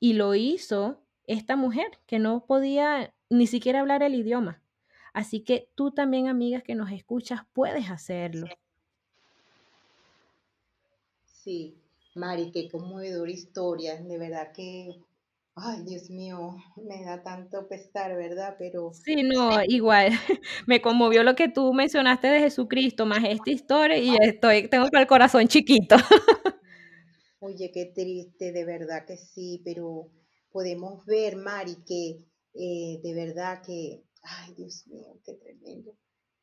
Y 0.00 0.14
lo 0.14 0.34
hizo 0.34 1.02
esta 1.26 1.56
mujer 1.56 1.86
que 2.06 2.18
no 2.18 2.44
podía 2.46 3.14
ni 3.30 3.46
siquiera 3.46 3.80
hablar 3.80 4.02
el 4.02 4.14
idioma. 4.14 4.62
Así 5.12 5.40
que 5.40 5.70
tú 5.74 5.92
también, 5.92 6.28
amigas 6.28 6.62
que 6.62 6.74
nos 6.74 6.90
escuchas, 6.92 7.40
puedes 7.52 7.90
hacerlo. 7.90 8.46
Sí, 11.24 11.78
Mari, 12.14 12.50
qué 12.52 12.68
conmovedora 12.70 13.30
historia. 13.30 13.96
De 13.96 14.18
verdad 14.18 14.52
que, 14.52 14.96
ay, 15.54 15.84
Dios 15.84 16.10
mío, 16.10 16.56
me 16.76 17.04
da 17.04 17.22
tanto 17.22 17.66
pesar, 17.68 18.14
¿verdad? 18.16 18.56
Pero 18.58 18.92
Sí, 18.92 19.22
no, 19.22 19.62
igual. 19.68 20.10
Me 20.66 20.80
conmovió 20.82 21.22
lo 21.22 21.36
que 21.36 21.48
tú 21.48 21.72
mencionaste 21.72 22.26
de 22.28 22.40
Jesucristo, 22.40 23.06
más 23.06 23.22
esta 23.24 23.50
historia, 23.50 23.98
y 23.98 24.16
estoy, 24.20 24.68
tengo 24.68 24.88
el 24.90 25.06
corazón 25.06 25.46
chiquito. 25.46 25.96
Oye, 27.46 27.70
qué 27.70 27.86
triste, 27.86 28.50
de 28.50 28.64
verdad 28.64 29.06
que 29.06 29.16
sí, 29.16 29.62
pero 29.64 30.10
podemos 30.50 31.06
ver, 31.06 31.36
Mari, 31.36 31.76
que 31.86 32.24
eh, 32.54 33.00
de 33.04 33.14
verdad 33.14 33.62
que, 33.64 34.02
ay 34.22 34.52
Dios 34.54 34.84
mío, 34.88 35.20
qué 35.24 35.34
tremendo. 35.34 35.96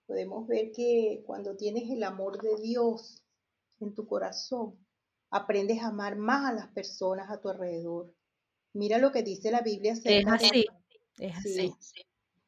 Podemos 0.06 0.48
ver 0.48 0.72
que 0.72 1.22
cuando 1.26 1.58
tienes 1.58 1.90
el 1.90 2.04
amor 2.04 2.42
de 2.42 2.56
Dios 2.62 3.22
en 3.82 3.94
tu 3.94 4.08
corazón, 4.08 4.78
aprendes 5.30 5.82
a 5.82 5.88
amar 5.88 6.16
más 6.16 6.52
a 6.52 6.54
las 6.54 6.68
personas 6.70 7.30
a 7.30 7.42
tu 7.42 7.50
alrededor. 7.50 8.14
Mira 8.72 8.98
lo 8.98 9.12
que 9.12 9.24
dice 9.24 9.52
la 9.52 9.62
Biblia 9.62 9.94
acerca 9.94 10.38
es 10.38 10.44
así, 10.44 10.66
es 11.20 11.36
así. 11.36 11.74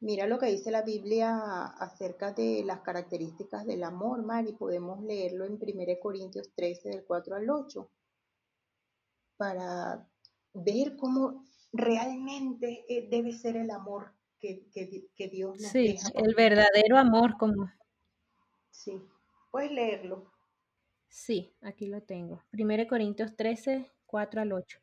Mira 0.00 0.26
lo 0.26 0.38
que 0.38 0.46
dice 0.46 0.70
la 0.70 0.82
Biblia 0.82 1.66
acerca 1.78 2.32
de 2.32 2.62
las 2.64 2.80
características 2.80 3.66
del 3.66 3.84
amor, 3.84 4.24
Mari. 4.24 4.54
Podemos 4.54 5.02
leerlo 5.02 5.44
en 5.44 5.58
1 5.60 6.00
Corintios 6.00 6.52
13, 6.54 6.88
del 6.88 7.04
4 7.04 7.36
al 7.36 7.50
8, 7.50 7.90
para 9.36 10.08
ver 10.52 10.96
cómo 10.96 11.44
realmente 11.72 12.84
eh, 12.88 13.08
debe 13.10 13.32
ser 13.32 13.56
el 13.56 13.70
amor 13.70 14.14
que, 14.38 14.68
que, 14.72 15.28
Dios 15.28 15.60
nos 15.60 15.70
Sí, 15.70 15.96
el 16.14 16.34
verdadero 16.34 16.98
amor 16.98 17.36
como... 17.38 17.70
Sí, 18.70 19.02
puedes 19.50 19.72
leerlo. 19.72 20.32
Sí, 21.08 21.54
aquí 21.62 21.86
lo 21.86 22.02
tengo. 22.02 22.44
1 22.52 22.86
Corintios 22.88 23.36
13, 23.36 23.90
4 24.06 24.40
al 24.40 24.52
8. 24.52 24.78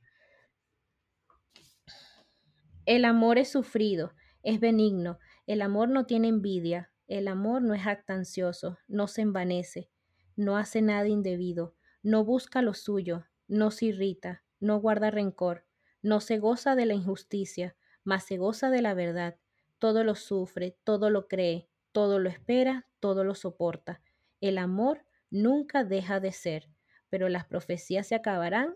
El 2.85 3.05
amor 3.05 3.37
es 3.37 3.49
sufrido, 3.49 4.13
es 4.41 4.59
benigno, 4.59 5.19
el 5.47 5.61
amor 5.61 5.89
no 5.89 6.05
tiene 6.05 6.27
envidia, 6.27 6.91
el 7.07 7.27
amor 7.29 7.61
no 7.61 7.73
es 7.73 7.87
actancioso, 7.87 8.77
no 8.87 9.07
se 9.07 9.21
envanece, 9.21 9.89
no 10.35 10.57
hace 10.57 10.81
nada 10.81 11.07
indebido, 11.07 11.75
no 12.01 12.25
busca 12.25 12.61
lo 12.61 12.73
suyo, 12.73 13.25
no 13.47 13.71
se 13.71 13.85
irrita, 13.85 14.42
no 14.63 14.79
guarda 14.79 15.11
rencor, 15.11 15.65
no 16.01 16.21
se 16.21 16.39
goza 16.39 16.75
de 16.75 16.85
la 16.85 16.93
injusticia, 16.93 17.75
mas 18.05 18.25
se 18.25 18.37
goza 18.37 18.69
de 18.69 18.81
la 18.81 18.93
verdad. 18.93 19.37
Todo 19.77 20.05
lo 20.05 20.15
sufre, 20.15 20.77
todo 20.85 21.09
lo 21.09 21.27
cree, 21.27 21.67
todo 21.91 22.17
lo 22.17 22.29
espera, 22.29 22.87
todo 23.01 23.25
lo 23.25 23.35
soporta. 23.35 24.01
El 24.39 24.57
amor 24.57 25.05
nunca 25.29 25.83
deja 25.83 26.21
de 26.21 26.31
ser, 26.31 26.69
pero 27.09 27.27
las 27.27 27.45
profecías 27.45 28.07
se 28.07 28.15
acabarán 28.15 28.73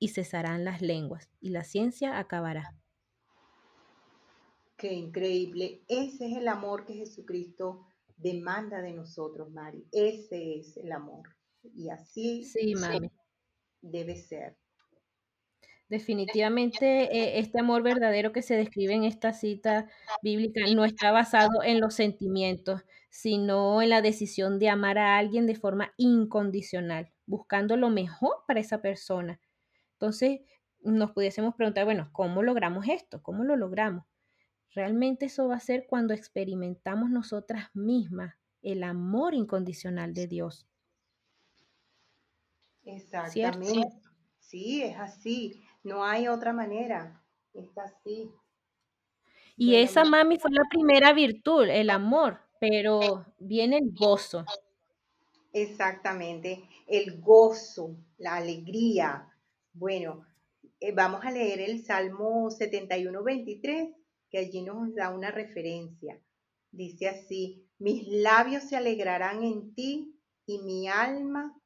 y 0.00 0.08
cesarán 0.08 0.64
las 0.64 0.82
lenguas, 0.82 1.30
y 1.40 1.50
la 1.50 1.62
ciencia 1.62 2.18
acabará. 2.18 2.74
Qué 4.76 4.92
increíble. 4.92 5.82
Ese 5.88 6.30
es 6.30 6.36
el 6.36 6.48
amor 6.48 6.84
que 6.84 6.94
Jesucristo 6.94 7.86
demanda 8.16 8.80
de 8.80 8.92
nosotros, 8.92 9.50
Mari. 9.50 9.86
Ese 9.92 10.58
es 10.58 10.76
el 10.76 10.90
amor. 10.90 11.36
Y 11.62 11.90
así 11.90 12.44
sí, 12.44 12.74
debe 13.80 14.16
ser. 14.16 14.56
Definitivamente 15.88 17.04
eh, 17.16 17.38
este 17.38 17.60
amor 17.60 17.82
verdadero 17.82 18.30
que 18.32 18.42
se 18.42 18.56
describe 18.56 18.92
en 18.92 19.04
esta 19.04 19.32
cita 19.32 19.88
bíblica 20.22 20.60
no 20.74 20.84
está 20.84 21.12
basado 21.12 21.62
en 21.64 21.80
los 21.80 21.94
sentimientos, 21.94 22.82
sino 23.08 23.80
en 23.80 23.88
la 23.88 24.02
decisión 24.02 24.58
de 24.58 24.68
amar 24.68 24.98
a 24.98 25.16
alguien 25.16 25.46
de 25.46 25.54
forma 25.54 25.94
incondicional, 25.96 27.10
buscando 27.24 27.76
lo 27.78 27.88
mejor 27.88 28.44
para 28.46 28.60
esa 28.60 28.82
persona. 28.82 29.40
Entonces, 29.92 30.40
nos 30.80 31.12
pudiésemos 31.12 31.54
preguntar, 31.54 31.86
bueno, 31.86 32.10
¿cómo 32.12 32.42
logramos 32.42 32.86
esto? 32.88 33.22
¿Cómo 33.22 33.44
lo 33.44 33.56
logramos? 33.56 34.04
Realmente 34.74 35.26
eso 35.26 35.48
va 35.48 35.56
a 35.56 35.60
ser 35.60 35.86
cuando 35.88 36.12
experimentamos 36.12 37.10
nosotras 37.10 37.70
mismas 37.74 38.34
el 38.60 38.82
amor 38.82 39.34
incondicional 39.34 40.12
de 40.12 40.26
Dios. 40.26 40.66
Exactamente. 42.84 43.88
Sí, 44.38 44.82
es 44.82 44.96
así. 44.98 45.67
No 45.82 46.04
hay 46.04 46.28
otra 46.28 46.52
manera. 46.52 47.22
Es 47.54 47.76
así. 47.78 48.30
Y 49.56 49.74
esa 49.76 50.04
mami 50.04 50.38
fue 50.38 50.52
la 50.52 50.62
primera 50.70 51.12
virtud, 51.12 51.68
el 51.68 51.90
amor, 51.90 52.40
pero 52.60 53.26
viene 53.38 53.78
el 53.78 53.92
gozo. 53.92 54.44
Exactamente, 55.52 56.62
el 56.86 57.20
gozo, 57.20 57.96
la 58.18 58.36
alegría. 58.36 59.28
Bueno, 59.72 60.24
eh, 60.78 60.92
vamos 60.92 61.24
a 61.24 61.32
leer 61.32 61.60
el 61.60 61.84
Salmo 61.84 62.50
71, 62.50 63.24
23, 63.24 63.88
que 64.30 64.38
allí 64.38 64.62
nos 64.62 64.94
da 64.94 65.10
una 65.10 65.32
referencia. 65.32 66.20
Dice 66.70 67.08
así, 67.08 67.66
mis 67.78 68.06
labios 68.06 68.62
se 68.64 68.76
alegrarán 68.76 69.42
en 69.42 69.74
ti 69.74 70.14
y 70.46 70.58
mi 70.58 70.86
alma, 70.86 71.60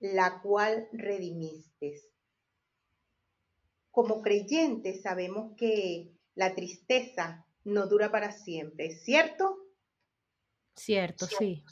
la 0.00 0.40
cual 0.40 0.88
redimiste 0.92 2.13
como 3.94 4.22
creyentes 4.22 5.02
sabemos 5.02 5.52
que 5.56 6.12
la 6.34 6.56
tristeza 6.56 7.46
no 7.62 7.86
dura 7.86 8.10
para 8.10 8.32
siempre, 8.32 8.90
¿cierto? 8.90 9.56
Cierto, 10.74 11.26
sí. 11.26 11.62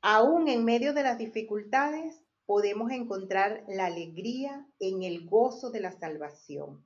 Aún 0.00 0.48
en 0.48 0.64
medio 0.64 0.94
de 0.94 1.02
las 1.02 1.18
dificultades 1.18 2.18
podemos 2.46 2.90
encontrar 2.90 3.62
la 3.68 3.86
alegría 3.86 4.66
en 4.78 5.02
el 5.02 5.26
gozo 5.26 5.70
de 5.70 5.80
la 5.80 5.92
salvación. 5.92 6.82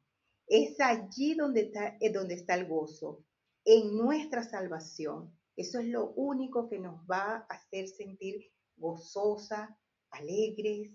Es 0.48 0.80
allí 0.80 1.34
donde 1.34 1.60
está, 1.60 1.96
eh, 2.00 2.10
donde 2.10 2.34
está 2.34 2.54
el 2.54 2.66
gozo, 2.66 3.24
en 3.64 3.96
nuestra 3.96 4.42
salvación. 4.42 5.32
Eso 5.54 5.78
es 5.78 5.86
lo 5.86 6.10
único 6.14 6.68
que 6.68 6.80
nos 6.80 6.98
va 7.08 7.36
a 7.36 7.54
hacer 7.54 7.86
sentir 7.86 8.50
gozosa, 8.76 9.78
alegres, 10.10 10.90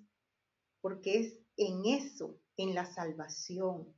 porque 0.81 1.19
es 1.21 1.39
en 1.55 1.85
eso 1.85 2.42
en 2.57 2.75
la 2.75 2.85
salvación. 2.85 3.93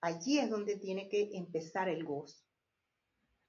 Allí 0.00 0.38
es 0.38 0.50
donde 0.50 0.76
tiene 0.76 1.08
que 1.08 1.30
empezar 1.34 1.88
el 1.88 2.04
gozo. 2.04 2.44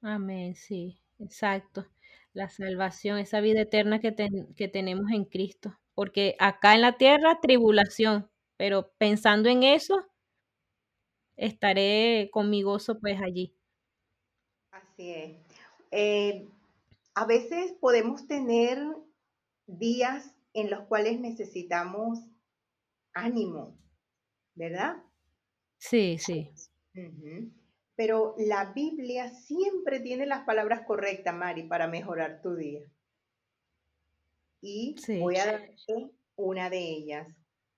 Amén, 0.02 0.56
sí, 0.56 1.02
exacto. 1.20 1.86
La 2.34 2.50
salvación, 2.50 3.20
esa 3.20 3.42
vida 3.42 3.62
eterna 3.62 4.00
que, 4.00 4.16
que 4.56 4.68
tenemos 4.68 5.12
en 5.12 5.26
Cristo. 5.26 5.78
Porque 5.94 6.36
acá 6.40 6.76
en 6.76 6.82
la 6.82 6.98
tierra, 6.98 7.40
tribulación, 7.42 8.30
pero 8.58 8.92
pensando 8.98 9.50
en 9.50 9.64
eso, 9.64 10.06
estaré 11.36 12.30
con 12.32 12.50
mi 12.50 12.64
gozo 12.64 13.00
pues 13.00 13.22
allí. 13.22 13.56
Así 14.72 15.12
es. 15.12 15.38
Eh, 15.92 16.48
a 17.16 17.26
veces 17.26 17.74
podemos 17.80 18.28
tener 18.28 18.80
días 19.66 20.36
en 20.54 20.70
los 20.70 20.82
cuales 20.88 21.20
necesitamos 21.20 22.20
ánimo, 23.14 23.78
¿verdad? 24.60 24.98
Sí, 25.78 26.18
sí. 26.20 26.52
Pero 27.96 28.36
la 28.38 28.74
Biblia 28.74 29.30
siempre 29.30 30.02
tiene 30.02 30.26
las 30.26 30.44
palabras 30.44 30.86
correctas, 30.86 31.34
Mari, 31.34 31.64
para 31.64 31.88
mejorar 31.88 32.42
tu 32.42 32.56
día. 32.56 32.82
Y 34.62 34.98
sí, 35.00 35.18
voy 35.18 35.38
a 35.38 35.46
darte 35.46 36.12
una 36.36 36.70
de 36.70 36.80
ellas. 36.80 37.28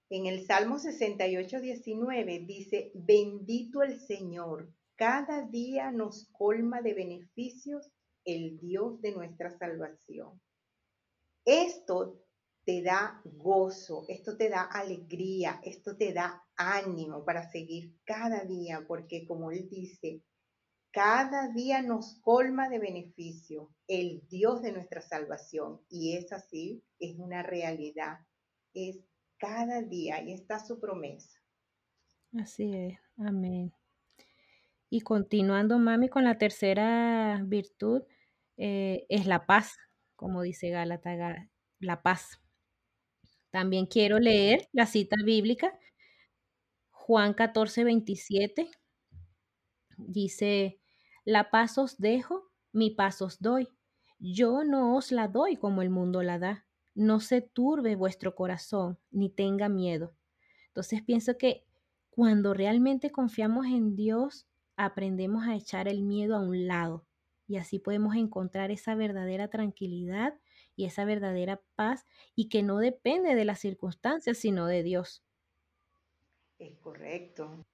En 0.09 0.25
el 0.25 0.43
Salmo 0.45 0.79
68, 0.79 1.61
19 1.61 2.39
dice, 2.39 2.91
bendito 2.95 3.83
el 3.83 3.99
Señor, 3.99 4.73
cada 4.95 5.43
día 5.43 5.91
nos 5.91 6.27
colma 6.31 6.81
de 6.81 6.95
beneficios 6.95 7.91
el 8.25 8.59
Dios 8.59 8.99
de 9.01 9.11
nuestra 9.11 9.51
salvación. 9.51 10.41
Esto 11.45 12.23
te 12.65 12.81
da 12.81 13.21
gozo, 13.25 14.05
esto 14.07 14.37
te 14.37 14.49
da 14.49 14.63
alegría, 14.63 15.59
esto 15.63 15.97
te 15.97 16.13
da 16.13 16.43
ánimo 16.55 17.25
para 17.25 17.49
seguir 17.49 17.95
cada 18.05 18.43
día, 18.45 18.85
porque 18.87 19.25
como 19.25 19.51
Él 19.51 19.67
dice, 19.69 20.23
cada 20.91 21.49
día 21.53 21.81
nos 21.81 22.19
colma 22.21 22.69
de 22.69 22.79
beneficio 22.79 23.73
el 23.87 24.21
Dios 24.27 24.61
de 24.61 24.73
nuestra 24.73 25.01
salvación. 25.01 25.81
Y 25.89 26.15
es 26.17 26.31
así, 26.33 26.83
es 26.99 27.17
una 27.17 27.43
realidad. 27.43 28.19
Es 28.73 28.99
cada 29.37 29.81
día 29.81 30.21
y 30.21 30.33
está 30.33 30.59
su 30.59 30.79
promesa. 30.79 31.39
así 32.37 32.71
es. 32.75 32.99
Amén. 33.17 33.73
Y 34.89 35.01
continuando, 35.01 35.79
mami, 35.79 36.09
con 36.09 36.23
la 36.25 36.37
tercera 36.37 37.41
virtud, 37.45 38.03
eh, 38.57 39.05
es 39.09 39.25
la 39.25 39.45
paz, 39.45 39.77
como 40.15 40.41
dice 40.41 40.69
Gálatas, 40.69 41.17
ga- 41.17 41.49
la 41.79 42.01
paz. 42.01 42.41
También 43.51 43.85
quiero 43.85 44.19
leer 44.19 44.67
la 44.71 44.85
cita 44.85 45.17
bíblica, 45.23 45.77
Juan 46.89 47.33
14, 47.33 47.83
27, 47.83 48.69
dice, 49.97 50.79
la 51.25 51.49
paz 51.49 51.77
os 51.77 51.97
dejo, 51.97 52.51
mi 52.71 52.91
paz 52.91 53.21
os 53.21 53.39
doy. 53.39 53.67
Yo 54.19 54.63
no 54.63 54.95
os 54.95 55.11
la 55.11 55.27
doy 55.27 55.57
como 55.57 55.81
el 55.81 55.89
mundo 55.89 56.23
la 56.23 56.39
da. 56.39 56.65
No 56.93 57.19
se 57.19 57.41
turbe 57.41 57.95
vuestro 57.95 58.35
corazón, 58.35 58.99
ni 59.09 59.29
tenga 59.29 59.67
miedo. 59.67 60.15
Entonces 60.67 61.01
pienso 61.01 61.37
que 61.37 61.65
cuando 62.09 62.53
realmente 62.53 63.11
confiamos 63.11 63.65
en 63.65 63.95
Dios, 63.95 64.47
aprendemos 64.75 65.47
a 65.47 65.55
echar 65.55 65.87
el 65.87 66.03
miedo 66.03 66.35
a 66.35 66.39
un 66.39 66.67
lado 66.67 67.05
y 67.47 67.57
así 67.57 67.79
podemos 67.79 68.15
encontrar 68.15 68.71
esa 68.71 68.95
verdadera 68.95 69.49
tranquilidad 69.49 70.35
y 70.75 70.85
esa 70.85 71.05
verdadera 71.05 71.61
paz 71.75 72.05
y 72.35 72.49
que 72.49 72.63
no 72.63 72.77
depende 72.77 73.35
de 73.35 73.45
las 73.45 73.59
circunstancias, 73.59 74.37
sino 74.37 74.67
de 74.67 74.83
Dios. 74.83 75.23
Es 76.59 76.77
correcto. 76.79 77.65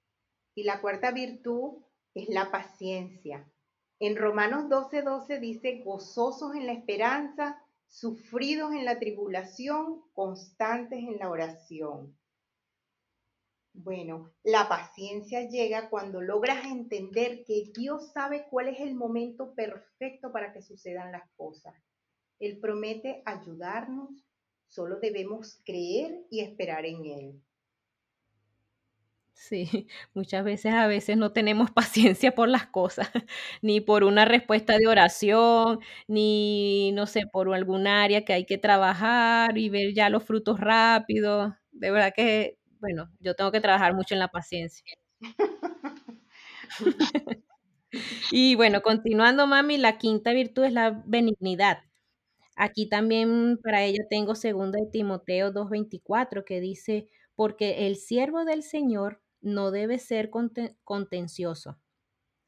Y 0.54 0.64
la 0.64 0.80
cuarta 0.80 1.10
virtud 1.12 1.82
es 2.14 2.28
la 2.28 2.50
paciencia. 2.50 3.50
En 4.00 4.16
Romanos 4.16 4.68
12, 4.68 5.02
12 5.02 5.40
dice, 5.40 5.82
gozosos 5.84 6.54
en 6.54 6.66
la 6.66 6.72
esperanza, 6.72 7.62
sufridos 7.86 8.72
en 8.72 8.84
la 8.84 8.98
tribulación, 8.98 10.02
constantes 10.12 11.00
en 11.00 11.18
la 11.18 11.30
oración. 11.30 12.16
Bueno, 13.72 14.32
la 14.42 14.68
paciencia 14.68 15.48
llega 15.48 15.88
cuando 15.88 16.20
logras 16.20 16.64
entender 16.64 17.44
que 17.44 17.70
Dios 17.74 18.10
sabe 18.12 18.46
cuál 18.50 18.68
es 18.68 18.80
el 18.80 18.94
momento 18.94 19.54
perfecto 19.54 20.32
para 20.32 20.52
que 20.52 20.62
sucedan 20.62 21.12
las 21.12 21.28
cosas. 21.36 21.74
Él 22.40 22.58
promete 22.58 23.22
ayudarnos, 23.26 24.24
solo 24.66 24.98
debemos 25.00 25.60
creer 25.64 26.24
y 26.30 26.40
esperar 26.40 26.86
en 26.86 27.04
Él. 27.04 27.42
Sí, 29.34 29.68
muchas 30.14 30.44
veces 30.44 30.74
a 30.74 30.86
veces 30.88 31.16
no 31.16 31.32
tenemos 31.32 31.70
paciencia 31.72 32.34
por 32.34 32.48
las 32.48 32.66
cosas, 32.66 33.08
ni 33.62 33.80
por 33.80 34.04
una 34.04 34.24
respuesta 34.24 34.76
de 34.78 34.86
oración, 34.88 35.80
ni 36.08 36.92
no 36.92 37.06
sé, 37.06 37.26
por 37.26 37.52
algún 37.54 37.86
área 37.86 38.24
que 38.24 38.32
hay 38.32 38.44
que 38.46 38.58
trabajar 38.58 39.56
y 39.58 39.68
ver 39.70 39.94
ya 39.94 40.10
los 40.10 40.24
frutos 40.24 40.60
rápidos. 40.60 41.52
De 41.72 41.90
verdad 41.90 42.12
que, 42.14 42.58
bueno, 42.80 43.10
yo 43.20 43.34
tengo 43.34 43.52
que 43.52 43.60
trabajar 43.60 43.94
mucho 43.94 44.14
en 44.14 44.20
la 44.20 44.28
paciencia. 44.28 44.98
Y 48.30 48.54
bueno, 48.54 48.82
continuando, 48.82 49.46
mami, 49.46 49.76
la 49.78 49.98
quinta 49.98 50.32
virtud 50.32 50.64
es 50.64 50.72
la 50.72 51.02
benignidad. 51.06 51.78
Aquí 52.58 52.88
también 52.90 53.58
para 53.62 53.84
ella 53.84 54.04
tengo 54.10 54.34
segunda 54.36 54.78
de 54.80 54.88
Timoteo 54.92 55.52
2:24 55.52 56.44
que 56.44 56.60
dice, 56.60 57.08
porque 57.36 57.86
el 57.88 57.96
siervo 57.96 58.44
del 58.44 58.62
Señor 58.64 59.22
no 59.42 59.70
debe 59.72 59.98
ser 59.98 60.30
conte- 60.30 60.76
contencioso, 60.84 61.78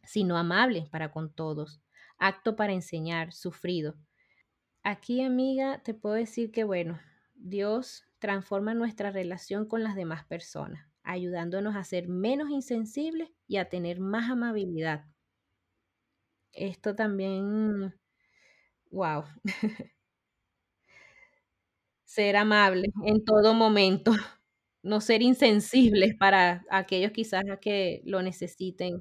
sino 0.05 0.39
amable 0.39 0.89
para 0.93 1.13
con 1.13 1.33
todos, 1.35 1.83
acto 2.19 2.57
para 2.57 2.73
enseñar, 2.75 3.33
sufrido. 3.33 3.97
Aquí, 4.83 5.23
amiga, 5.23 5.83
te 5.83 5.95
puedo 5.95 6.17
decir 6.17 6.53
que, 6.53 6.65
bueno, 6.65 7.01
Dios 7.35 8.05
transforma 8.19 8.75
nuestra 8.75 9.11
relación 9.11 9.67
con 9.67 9.83
las 9.85 9.97
demás 9.97 10.27
personas, 10.27 10.87
ayudándonos 11.03 11.77
a 11.77 11.85
ser 11.85 12.09
menos 12.09 12.51
insensibles 12.51 13.31
y 13.49 13.57
a 13.57 13.71
tener 13.71 14.01
más 14.01 14.31
amabilidad. 14.31 15.07
Esto 16.53 16.95
también, 16.95 17.93
wow, 18.91 19.25
ser 22.11 22.37
amable 22.37 22.89
en 23.05 23.25
todo 23.25 23.55
momento, 23.55 24.11
no 24.83 25.01
ser 25.01 25.23
insensibles 25.23 26.17
para 26.17 26.65
aquellos 26.69 27.13
quizás 27.13 27.45
que 27.61 28.03
lo 28.05 28.21
necesiten. 28.21 29.01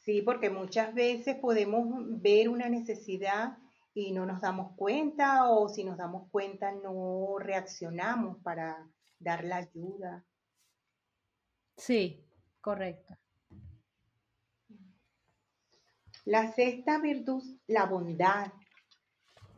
Sí, 0.00 0.22
porque 0.22 0.50
muchas 0.50 0.92
veces 0.92 1.36
podemos 1.36 1.86
ver 2.20 2.48
una 2.48 2.68
necesidad 2.68 3.58
y 3.94 4.10
no 4.10 4.26
nos 4.26 4.40
damos 4.40 4.74
cuenta 4.74 5.48
o 5.48 5.68
si 5.68 5.84
nos 5.84 5.96
damos 5.96 6.28
cuenta 6.32 6.72
no 6.72 7.36
reaccionamos 7.38 8.38
para 8.42 8.90
dar 9.20 9.44
la 9.44 9.58
ayuda. 9.58 10.24
Sí, 11.76 12.26
correcto. 12.60 13.14
La 16.24 16.52
sexta 16.52 16.98
virtud, 16.98 17.44
la 17.68 17.86
bondad. 17.86 18.52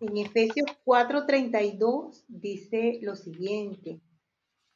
En 0.07 0.19
Efesios 0.19 0.67
4:32 0.85 2.27
dice 2.29 2.99
lo 3.01 3.17
siguiente, 3.17 4.03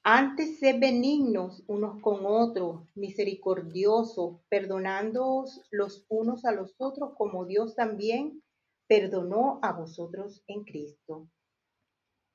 antes 0.02 0.58
sed 0.58 0.80
benignos 0.80 1.62
unos 1.66 2.00
con 2.00 2.24
otros, 2.24 2.86
misericordiosos, 2.94 4.40
perdonándoos 4.48 5.60
los 5.70 6.06
unos 6.08 6.46
a 6.46 6.52
los 6.52 6.74
otros 6.78 7.12
como 7.14 7.44
Dios 7.44 7.76
también 7.76 8.42
perdonó 8.86 9.58
a 9.60 9.72
vosotros 9.72 10.42
en 10.46 10.64
Cristo. 10.64 11.28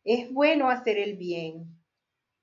Es 0.04 0.32
bueno 0.32 0.70
hacer 0.70 1.00
el 1.00 1.18
bien 1.18 1.84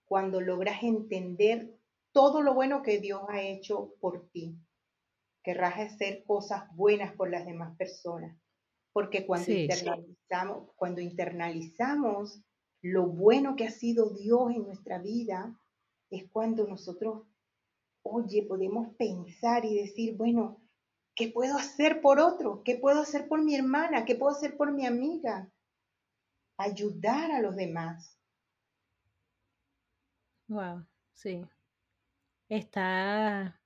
cuando 0.04 0.40
logras 0.40 0.82
entender 0.82 1.78
todo 2.10 2.42
lo 2.42 2.54
bueno 2.54 2.82
que 2.82 2.98
Dios 2.98 3.22
ha 3.28 3.40
hecho 3.40 3.94
por 4.00 4.28
ti. 4.32 4.56
Querrás 5.44 5.78
hacer 5.78 6.24
cosas 6.24 6.64
buenas 6.74 7.14
por 7.14 7.30
las 7.30 7.46
demás 7.46 7.76
personas, 7.76 8.36
porque 8.92 9.26
cuando 9.26 9.46
Sí, 9.46 9.62
internalizamos, 9.62 10.72
cuando 10.76 11.00
internalizamos 11.00 12.42
lo 12.82 13.06
bueno 13.06 13.56
que 13.56 13.66
ha 13.66 13.70
sido 13.70 14.10
Dios 14.10 14.50
en 14.52 14.64
nuestra 14.64 14.98
vida, 14.98 15.58
es 16.10 16.28
cuando 16.30 16.66
nosotros, 16.66 17.26
oye, 18.02 18.42
podemos 18.42 18.94
pensar 18.96 19.64
y 19.64 19.76
decir, 19.76 20.16
bueno, 20.16 20.60
¿qué 21.14 21.28
puedo 21.28 21.56
hacer 21.56 22.00
por 22.00 22.18
otro? 22.18 22.62
¿Qué 22.64 22.76
puedo 22.76 23.00
hacer 23.02 23.28
por 23.28 23.42
mi 23.42 23.54
hermana? 23.54 24.04
¿Qué 24.04 24.14
puedo 24.16 24.34
hacer 24.34 24.56
por 24.56 24.72
mi 24.72 24.86
amiga? 24.86 25.52
Ayudar 26.56 27.30
a 27.30 27.40
los 27.40 27.56
demás. 27.56 28.18
wow, 30.48 30.84
sí. 31.14 31.46
Está 32.48 33.60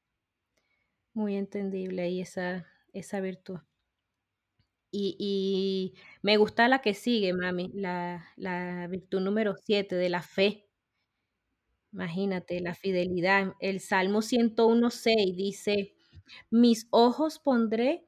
muy 1.14 1.36
entendible 1.36 2.02
ahí 2.02 2.20
esa, 2.20 2.66
esa 2.92 3.20
virtud. 3.20 3.60
Y, 4.96 5.94
me 6.22 6.36
gusta 6.36 6.68
la 6.68 6.80
que 6.80 6.94
sigue, 6.94 7.32
mami, 7.32 7.70
la, 7.74 8.24
la 8.36 8.86
virtud 8.86 9.20
número 9.20 9.56
7 9.56 9.96
de 9.96 10.08
la 10.08 10.22
fe. 10.22 10.66
Imagínate, 11.92 12.60
la 12.60 12.74
fidelidad. 12.74 13.54
El 13.58 13.80
Salmo 13.80 14.20
101.6 14.22 15.34
dice, 15.34 15.94
mis 16.50 16.86
ojos 16.90 17.40
pondré 17.40 18.06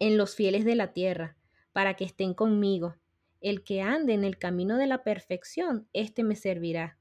en 0.00 0.16
los 0.16 0.34
fieles 0.34 0.64
de 0.64 0.74
la 0.74 0.92
tierra, 0.92 1.36
para 1.72 1.94
que 1.94 2.04
estén 2.04 2.34
conmigo. 2.34 2.96
El 3.40 3.62
que 3.62 3.80
ande 3.80 4.14
en 4.14 4.24
el 4.24 4.38
camino 4.38 4.76
de 4.76 4.86
la 4.86 5.04
perfección, 5.04 5.88
éste 5.92 6.24
me 6.24 6.34
servirá. 6.34 6.98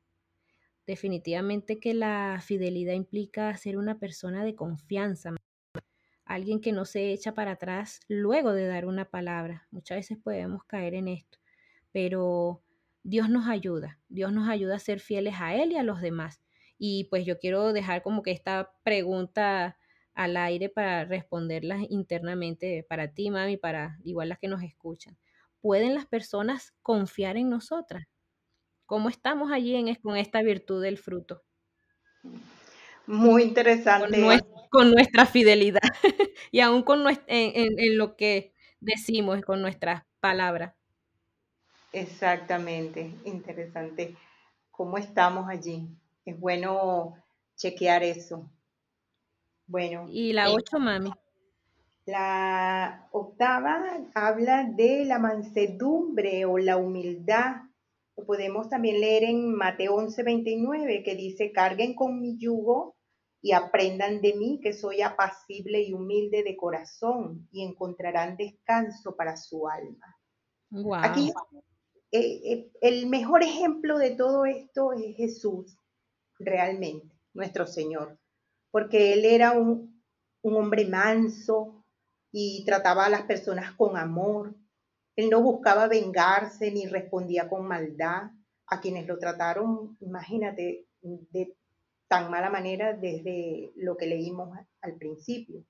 Definitivamente 0.86 1.80
que 1.80 1.94
la 1.94 2.40
fidelidad 2.46 2.94
implica 2.94 3.56
ser 3.58 3.78
una 3.78 3.98
persona 3.98 4.44
de 4.44 4.56
confianza, 4.56 5.34
alguien 6.26 6.62
que 6.62 6.72
no 6.72 6.86
se 6.86 7.12
echa 7.12 7.34
para 7.34 7.52
atrás 7.52 8.00
luego 8.08 8.54
de 8.54 8.68
dar 8.68 8.86
una 8.86 9.06
palabra. 9.06 9.68
Muchas 9.72 9.98
veces 9.98 10.18
podemos 10.18 10.64
caer 10.66 10.94
en 10.94 11.08
esto, 11.08 11.40
pero 11.92 12.62
Dios 13.04 13.30
nos 13.30 13.48
ayuda, 13.48 14.00
Dios 14.08 14.32
nos 14.32 14.48
ayuda 14.48 14.76
a 14.76 14.80
ser 14.80 15.00
fieles 15.00 15.36
a 15.40 15.56
Él 15.56 15.72
y 15.72 15.78
a 15.78 15.84
los 15.84 16.02
demás. 16.02 16.42
Y 16.78 17.06
pues 17.06 17.26
yo 17.26 17.40
quiero 17.40 17.74
dejar 17.74 18.02
como 18.02 18.24
que 18.24 18.32
esta 18.32 18.74
pregunta 18.84 19.78
al 20.14 20.38
aire 20.38 20.70
para 20.70 21.06
responderlas 21.06 21.82
internamente 21.90 22.86
para 22.88 23.14
ti, 23.14 23.30
mami, 23.30 23.58
para 23.58 24.00
igual 24.04 24.30
las 24.30 24.40
que 24.40 24.48
nos 24.48 24.64
escuchan. 24.64 25.18
¿Pueden 25.60 25.96
las 25.96 26.06
personas 26.06 26.74
confiar 26.82 27.38
en 27.38 27.50
nosotras? 27.50 28.06
¿Cómo 28.86 29.10
estamos 29.10 29.52
allí 29.52 29.76
en, 29.76 29.96
con 29.96 30.18
esta 30.18 30.42
virtud 30.42 30.82
del 30.82 30.98
fruto? 30.98 31.42
Muy 33.08 33.44
interesante. 33.44 34.12
Con, 34.12 34.22
nuestra 34.22 34.53
fidelidad 35.32 35.82
y 36.52 36.60
aún 36.60 36.84
con 36.84 37.04
en, 37.28 37.98
lo 37.98 38.16
que 38.16 38.54
decimos, 38.80 39.42
con 39.42 39.62
nuestras 39.62 40.04
palabras. 40.20 40.74
Exactamente, 41.92 43.14
interesante. 43.26 44.16
¿Cómo 44.72 44.98
estamos 44.98 45.48
allí? 45.50 45.88
Es 46.26 46.40
bueno 46.40 47.16
chequear 47.56 48.04
eso. 48.04 48.50
Bueno. 49.68 50.08
Y 50.10 50.34
la 50.34 50.48
eh, 50.48 50.54
ocho, 50.56 50.80
mami. 50.80 51.12
La 52.06 53.08
octava 53.12 53.82
habla 54.14 54.66
de 54.66 55.06
la 55.06 55.20
mansedumbre 55.20 56.46
o 56.46 56.58
la 56.58 56.78
humildad. 56.78 57.62
Lo 58.18 58.26
podemos 58.26 58.70
también 58.70 59.00
leer 59.00 59.24
en 59.24 59.56
Mateo 59.56 59.96
11, 59.96 60.24
29, 60.24 61.04
que 61.04 61.16
dice, 61.16 61.52
carguen 61.52 61.96
con 61.96 62.20
mi 62.20 62.38
yugo 62.38 62.93
y 63.44 63.52
aprendan 63.52 64.22
de 64.22 64.36
mí 64.36 64.62
que 64.64 64.72
soy 64.72 65.02
apacible 65.02 65.82
y 65.82 65.94
humilde 65.94 66.44
de 66.44 66.56
corazón 66.56 67.50
y 67.52 67.62
encontrarán 67.62 68.38
descanso 68.38 69.18
para 69.18 69.36
su 69.36 69.68
alma. 69.68 70.18
Aquí 71.04 71.30
eh, 72.10 72.42
eh, 72.46 72.72
el 72.80 73.08
mejor 73.08 73.44
ejemplo 73.44 73.98
de 73.98 74.12
todo 74.12 74.46
esto 74.46 74.94
es 74.94 75.18
Jesús, 75.18 75.78
realmente, 76.40 77.14
nuestro 77.34 77.68
Señor, 77.68 78.18
porque 78.72 79.12
Él 79.12 79.26
era 79.26 79.52
un, 79.52 80.02
un 80.42 80.56
hombre 80.56 80.86
manso 80.86 81.84
y 82.32 82.64
trataba 82.66 83.08
a 83.08 83.10
las 83.10 83.24
personas 83.24 83.74
con 83.74 83.98
amor. 83.98 84.56
Él 85.18 85.30
no 85.30 85.42
buscaba 85.42 85.90
vengarse 85.90 86.72
ni 86.72 86.88
respondía 86.88 87.50
con 87.50 87.68
maldad 87.68 88.32
a 88.68 88.80
quienes 88.80 89.06
lo 89.06 89.20
trataron, 89.20 89.98
imagínate, 90.00 90.88
de 91.02 91.58
tan 92.14 92.30
mala 92.30 92.52
manera 92.52 92.94
desde 92.94 93.74
lo 93.76 93.98
que 93.98 94.06
leímos 94.06 94.56
al 94.82 94.98
principio. 94.98 95.66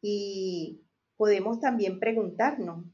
Y 0.00 0.84
podemos 1.16 1.58
también 1.58 1.98
preguntarnos, 1.98 2.86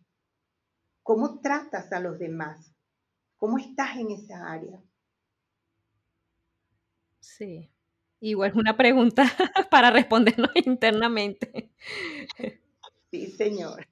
¿cómo 1.03 1.43
tratas 1.43 1.93
a 1.93 2.01
los 2.01 2.19
demás? 2.19 2.75
¿Cómo 3.37 3.59
estás 3.59 3.99
en 3.99 4.13
esa 4.13 4.51
área? 4.51 4.83
Sí, 7.21 7.71
igual 8.21 8.53
es 8.53 8.57
una 8.57 8.79
pregunta 8.79 9.25
para 9.71 9.91
respondernos 9.91 10.53
internamente. 10.65 11.71
Sí, 13.11 13.27
señor. 13.27 13.87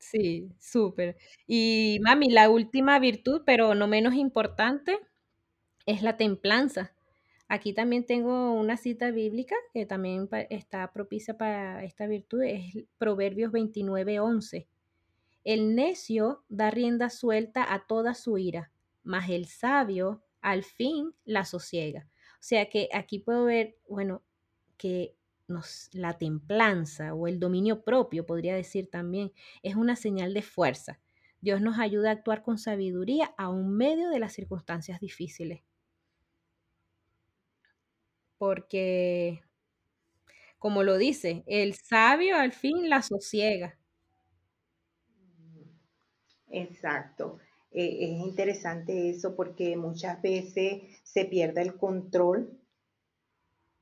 Sí, 0.00 0.50
súper. 0.58 1.16
Y 1.46 2.00
mami, 2.02 2.30
la 2.30 2.50
última 2.50 2.98
virtud, 2.98 3.42
pero 3.46 3.76
no 3.76 3.86
menos 3.86 4.14
importante, 4.14 4.98
es 5.86 6.02
la 6.02 6.16
templanza. 6.16 6.93
Aquí 7.48 7.74
también 7.74 8.06
tengo 8.06 8.52
una 8.54 8.76
cita 8.76 9.10
bíblica 9.10 9.54
que 9.72 9.84
también 9.84 10.28
está 10.48 10.90
propicia 10.92 11.36
para 11.36 11.84
esta 11.84 12.06
virtud, 12.06 12.42
es 12.42 12.84
Proverbios 12.96 13.52
29, 13.52 14.18
11. 14.20 14.66
El 15.44 15.74
necio 15.74 16.42
da 16.48 16.70
rienda 16.70 17.10
suelta 17.10 17.72
a 17.72 17.86
toda 17.86 18.14
su 18.14 18.38
ira, 18.38 18.72
mas 19.02 19.28
el 19.28 19.46
sabio 19.46 20.22
al 20.40 20.64
fin 20.64 21.14
la 21.24 21.44
sosiega. 21.44 22.08
O 22.34 22.46
sea 22.46 22.68
que 22.70 22.88
aquí 22.94 23.18
puedo 23.18 23.44
ver, 23.44 23.76
bueno, 23.88 24.22
que 24.78 25.14
nos, 25.46 25.90
la 25.92 26.16
templanza 26.16 27.12
o 27.12 27.28
el 27.28 27.38
dominio 27.38 27.84
propio, 27.84 28.24
podría 28.24 28.54
decir 28.54 28.88
también, 28.90 29.32
es 29.62 29.76
una 29.76 29.96
señal 29.96 30.32
de 30.32 30.42
fuerza. 30.42 30.98
Dios 31.42 31.60
nos 31.60 31.78
ayuda 31.78 32.08
a 32.08 32.12
actuar 32.14 32.42
con 32.42 32.56
sabiduría 32.56 33.34
aún 33.36 33.76
medio 33.76 34.08
de 34.08 34.18
las 34.18 34.32
circunstancias 34.32 34.98
difíciles 34.98 35.60
porque, 38.38 39.42
como 40.58 40.82
lo 40.82 40.98
dice, 40.98 41.44
el 41.46 41.74
sabio 41.74 42.36
al 42.36 42.52
fin 42.52 42.88
la 42.88 43.02
sosiega. 43.02 43.78
Exacto. 46.50 47.38
Eh, 47.70 47.98
es 48.00 48.20
interesante 48.20 49.10
eso 49.10 49.34
porque 49.34 49.76
muchas 49.76 50.22
veces 50.22 50.82
se 51.02 51.24
pierde 51.24 51.62
el 51.62 51.76
control 51.76 52.58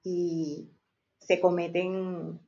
y 0.03 0.71
se 1.19 1.41
cometen 1.41 2.41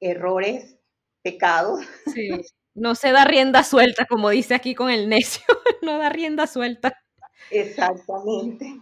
errores, 0.00 0.76
pecados. 1.22 1.80
Sí. 2.12 2.30
No 2.74 2.94
se 2.94 3.10
da 3.10 3.24
rienda 3.24 3.64
suelta, 3.64 4.06
como 4.06 4.30
dice 4.30 4.54
aquí 4.54 4.74
con 4.74 4.90
el 4.90 5.08
necio, 5.08 5.42
no 5.82 5.98
da 5.98 6.08
rienda 6.08 6.46
suelta. 6.46 6.92
Exactamente 7.50 8.80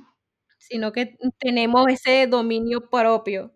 sino 0.59 0.93
que 0.93 1.17
tenemos 1.39 1.87
ese 1.89 2.27
dominio 2.27 2.89
propio. 2.91 3.53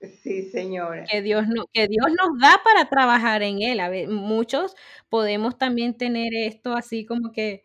Sí, 0.00 0.42
señora. 0.50 1.04
Que 1.10 1.22
Dios, 1.22 1.48
no, 1.48 1.64
que 1.72 1.88
Dios 1.88 2.06
nos 2.16 2.40
da 2.40 2.60
para 2.62 2.88
trabajar 2.88 3.42
en 3.42 3.62
él. 3.62 3.80
A 3.80 3.88
ver, 3.88 4.08
muchos 4.08 4.76
podemos 5.08 5.58
también 5.58 5.96
tener 5.96 6.32
esto 6.34 6.74
así 6.74 7.04
como 7.04 7.32
que, 7.32 7.64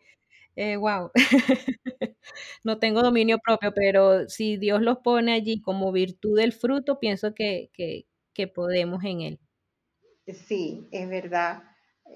wow, 0.78 1.10
eh, 1.14 1.14
no 2.64 2.78
tengo 2.78 3.02
dominio 3.02 3.38
propio, 3.38 3.72
pero 3.72 4.28
si 4.28 4.56
Dios 4.56 4.82
los 4.82 4.98
pone 4.98 5.32
allí 5.32 5.60
como 5.60 5.92
virtud 5.92 6.36
del 6.36 6.52
fruto, 6.52 6.98
pienso 6.98 7.34
que, 7.34 7.70
que, 7.72 8.48
podemos 8.48 9.04
en 9.04 9.20
él. 9.20 9.40
Sí, 10.26 10.88
es 10.90 11.08
verdad. 11.08 11.62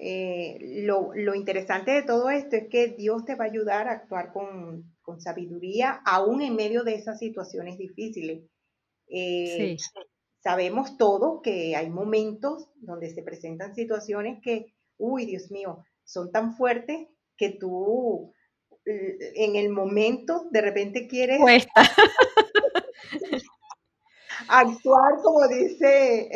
Eh, 0.01 0.83
lo, 0.85 1.11
lo, 1.15 1.33
interesante 1.33 1.91
de 1.91 2.03
todo 2.03 2.29
esto 2.29 2.55
es 2.55 2.67
que 2.69 2.89
Dios 2.89 3.25
te 3.25 3.35
va 3.35 3.45
a 3.45 3.47
ayudar 3.47 3.87
a 3.87 3.93
actuar 3.93 4.31
con, 4.33 4.85
con 5.09 5.19
sabiduría, 5.19 6.03
aún 6.05 6.43
en 6.43 6.55
medio 6.55 6.83
de 6.83 6.93
esas 6.93 7.17
situaciones 7.17 7.79
difíciles. 7.79 8.43
Eh, 9.07 9.75
sabemos 10.39 10.97
todos 10.99 11.41
que 11.41 11.75
hay 11.75 11.89
momentos 11.89 12.69
donde 12.75 13.09
se 13.09 13.23
presentan 13.23 13.73
situaciones 13.73 14.39
que, 14.43 14.75
uy, 14.99 15.25
Dios 15.25 15.49
mío, 15.49 15.83
son 16.03 16.31
tan 16.31 16.55
fuertes 16.55 17.07
que 17.35 17.57
tú 17.59 18.35
eh, 18.85 19.17
en 19.33 19.55
el 19.55 19.69
momento 19.69 20.47
de 20.51 20.61
repente 20.61 21.07
quieres 21.07 21.39
actuar 24.47 25.13
como 25.23 25.47
dice 25.47 26.29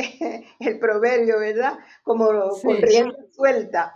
el 0.59 0.79
proverbio, 0.79 1.37
¿verdad? 1.37 1.77
Como 2.01 2.25
con 2.59 2.77
rienda 2.81 3.19
suelta. 3.35 3.93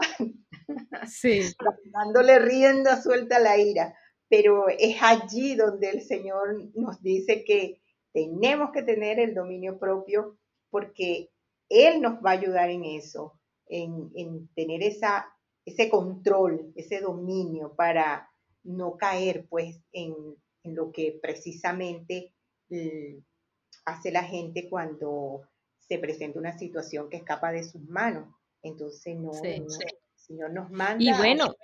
Sí. 1.08 1.42
Dándole 1.92 2.38
rienda 2.38 3.02
suelta 3.02 3.38
a 3.38 3.40
la 3.40 3.58
ira 3.58 3.96
pero 4.30 4.68
es 4.70 4.98
allí 5.02 5.56
donde 5.56 5.90
el 5.90 6.02
Señor 6.02 6.70
nos 6.76 7.02
dice 7.02 7.44
que 7.44 7.82
tenemos 8.14 8.72
que 8.72 8.84
tener 8.84 9.20
el 9.20 9.34
dominio 9.34 9.78
propio 9.78 10.38
porque 10.70 11.30
Él 11.70 12.02
nos 12.02 12.16
va 12.16 12.32
a 12.32 12.34
ayudar 12.34 12.70
en 12.70 12.84
eso, 12.84 13.40
en, 13.68 14.48
tener 14.56 14.84
esa, 14.84 15.28
ese 15.66 15.90
control, 15.90 16.74
ese 16.76 17.00
dominio 17.00 17.74
para 17.76 18.30
no 18.64 18.98
caer 18.98 19.48
pues 19.50 19.80
en, 19.92 20.14
lo 20.64 20.92
que 20.92 21.18
precisamente 21.22 22.34
mm, 22.70 23.20
hace 23.86 24.12
la 24.12 24.24
gente 24.24 24.68
cuando 24.70 25.44
se 25.80 25.98
presenta 25.98 26.40
una 26.40 26.58
situación 26.58 27.10
que 27.10 27.18
escapa 27.18 27.54
de 27.54 27.64
sus 27.64 27.82
manos. 27.84 28.28
Entonces, 28.62 29.16
no, 29.16 29.32
el 29.44 29.66
Señor 30.16 30.52
nos 30.52 30.70
manda. 30.70 31.02
Y 31.02 31.14
bueno, 31.14 31.56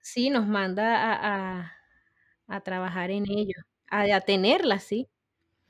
Sí, 0.00 0.30
nos 0.30 0.46
manda 0.46 1.72
a, 2.46 2.62
trabajar 2.64 3.10
en 3.10 3.30
ello, 3.30 3.54
a, 3.90 4.20
tenerla, 4.20 4.78
sí. 4.78 5.08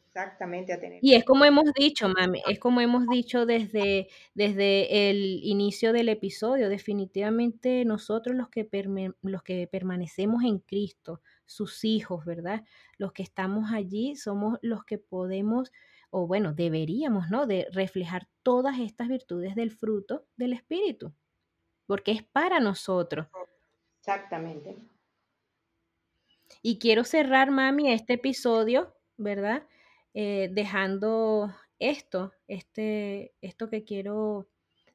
Exactamente, 0.07 0.73
a 0.73 0.81
tener. 0.81 0.99
Y 1.03 1.15
es 1.15 1.25
como 1.25 1.45
hemos 1.45 1.73
dicho, 1.73 2.09
mami, 2.09 2.43
es 2.49 2.59
como 2.59 2.81
hemos 2.81 3.07
dicho 3.07 3.47
desde, 3.47 4.09
desde 4.35 5.11
el 5.11 5.41
inicio 5.45 5.93
del 5.93 6.09
episodio, 6.09 6.69
definitivamente 6.69 7.85
nosotros 7.85 8.35
los 8.35 8.49
que, 8.49 8.69
los 9.23 9.43
que 9.43 9.69
permanecemos 9.69 10.43
en 10.43 10.59
Cristo, 10.59 11.21
sus 11.47 11.85
hijos, 11.85 12.25
¿verdad? 12.25 12.65
Los 12.99 13.13
que 13.13 13.23
estamos 13.23 13.73
allí 13.73 14.17
somos 14.17 14.59
los 14.63 14.85
que 14.85 14.99
podemos, 14.99 15.71
o 16.11 16.27
bueno, 16.27 16.55
deberíamos, 16.55 17.31
¿no? 17.31 17.47
De 17.47 17.69
reflejar 17.73 18.29
todas 18.43 18.81
estas 18.81 19.09
virtudes 19.09 19.55
del 19.55 19.71
fruto 19.71 20.27
del 20.37 20.55
Espíritu, 20.55 21.13
porque 21.87 22.13
es 22.13 22.23
para 22.23 22.59
nosotros. 22.59 23.29
Exactamente. 24.01 24.77
Y 26.63 26.79
quiero 26.79 27.05
cerrar, 27.05 27.51
mami, 27.51 27.93
este 27.93 28.15
episodio, 28.15 28.95
¿verdad? 29.17 29.67
Eh, 30.15 30.49
dejando 30.53 31.55
esto, 31.79 32.33
este, 32.49 33.35
esto 33.41 33.69
que 33.69 33.85
quiero 33.85 34.49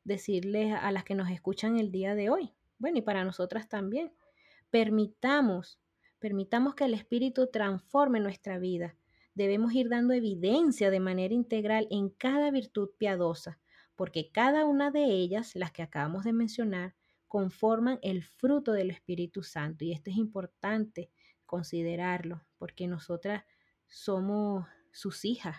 decirles 0.04 0.74
a 0.74 0.92
las 0.92 1.04
que 1.04 1.16
nos 1.16 1.30
escuchan 1.30 1.78
el 1.78 1.92
día 1.92 2.16
de 2.16 2.30
hoy. 2.30 2.54
Bueno, 2.78 2.98
y 2.98 3.02
para 3.02 3.24
nosotras 3.24 3.70
también. 3.70 4.12
Permitamos, 4.70 5.80
permitamos 6.20 6.76
que 6.76 6.86
el 6.86 6.94
Espíritu 6.94 7.48
transforme 7.48 8.20
nuestra 8.20 8.60
vida. 8.60 8.96
Debemos 9.36 9.74
ir 9.74 9.90
dando 9.90 10.14
evidencia 10.14 10.90
de 10.90 11.00
manera 11.00 11.34
integral 11.34 11.88
en 11.92 12.10
cada 12.10 12.52
virtud 12.52 12.90
piadosa, 12.98 13.60
porque 13.96 14.32
cada 14.32 14.66
una 14.66 14.92
de 14.92 15.06
ellas, 15.06 15.56
las 15.56 15.72
que 15.72 15.84
acabamos 15.84 16.24
de 16.24 16.34
mencionar, 16.34 16.96
conforman 17.36 18.00
el 18.02 18.24
fruto 18.24 18.72
del 18.72 18.92
Espíritu 18.92 19.44
Santo. 19.44 19.84
Y 19.84 19.92
esto 19.92 20.10
es 20.10 20.16
importante 20.16 21.10
considerarlo, 21.46 22.42
porque 22.58 22.88
nosotras 22.88 23.44
somos 23.88 24.66
sus 24.94 25.26
hijas. 25.26 25.58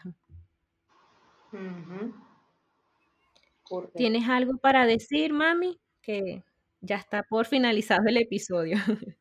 ¿Tienes 3.95 4.27
algo 4.27 4.57
para 4.57 4.87
decir, 4.87 5.35
mami? 5.35 5.79
Que 6.01 6.43
ya 6.81 6.97
está 6.97 7.23
por 7.25 7.45
finalizado 7.45 8.05
el 8.07 8.17
episodio. 8.17 8.79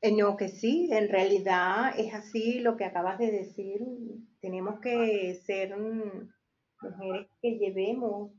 Eh, 0.00 0.12
no, 0.12 0.36
que 0.36 0.46
sí, 0.46 0.88
en 0.92 1.08
realidad 1.08 1.92
es 1.98 2.14
así 2.14 2.60
lo 2.60 2.76
que 2.76 2.84
acabas 2.84 3.18
de 3.18 3.32
decir. 3.32 3.80
Tenemos 4.40 4.78
que 4.78 5.34
ser 5.44 5.76
mujeres 5.76 7.26
que 7.42 7.58
llevemos, 7.58 8.30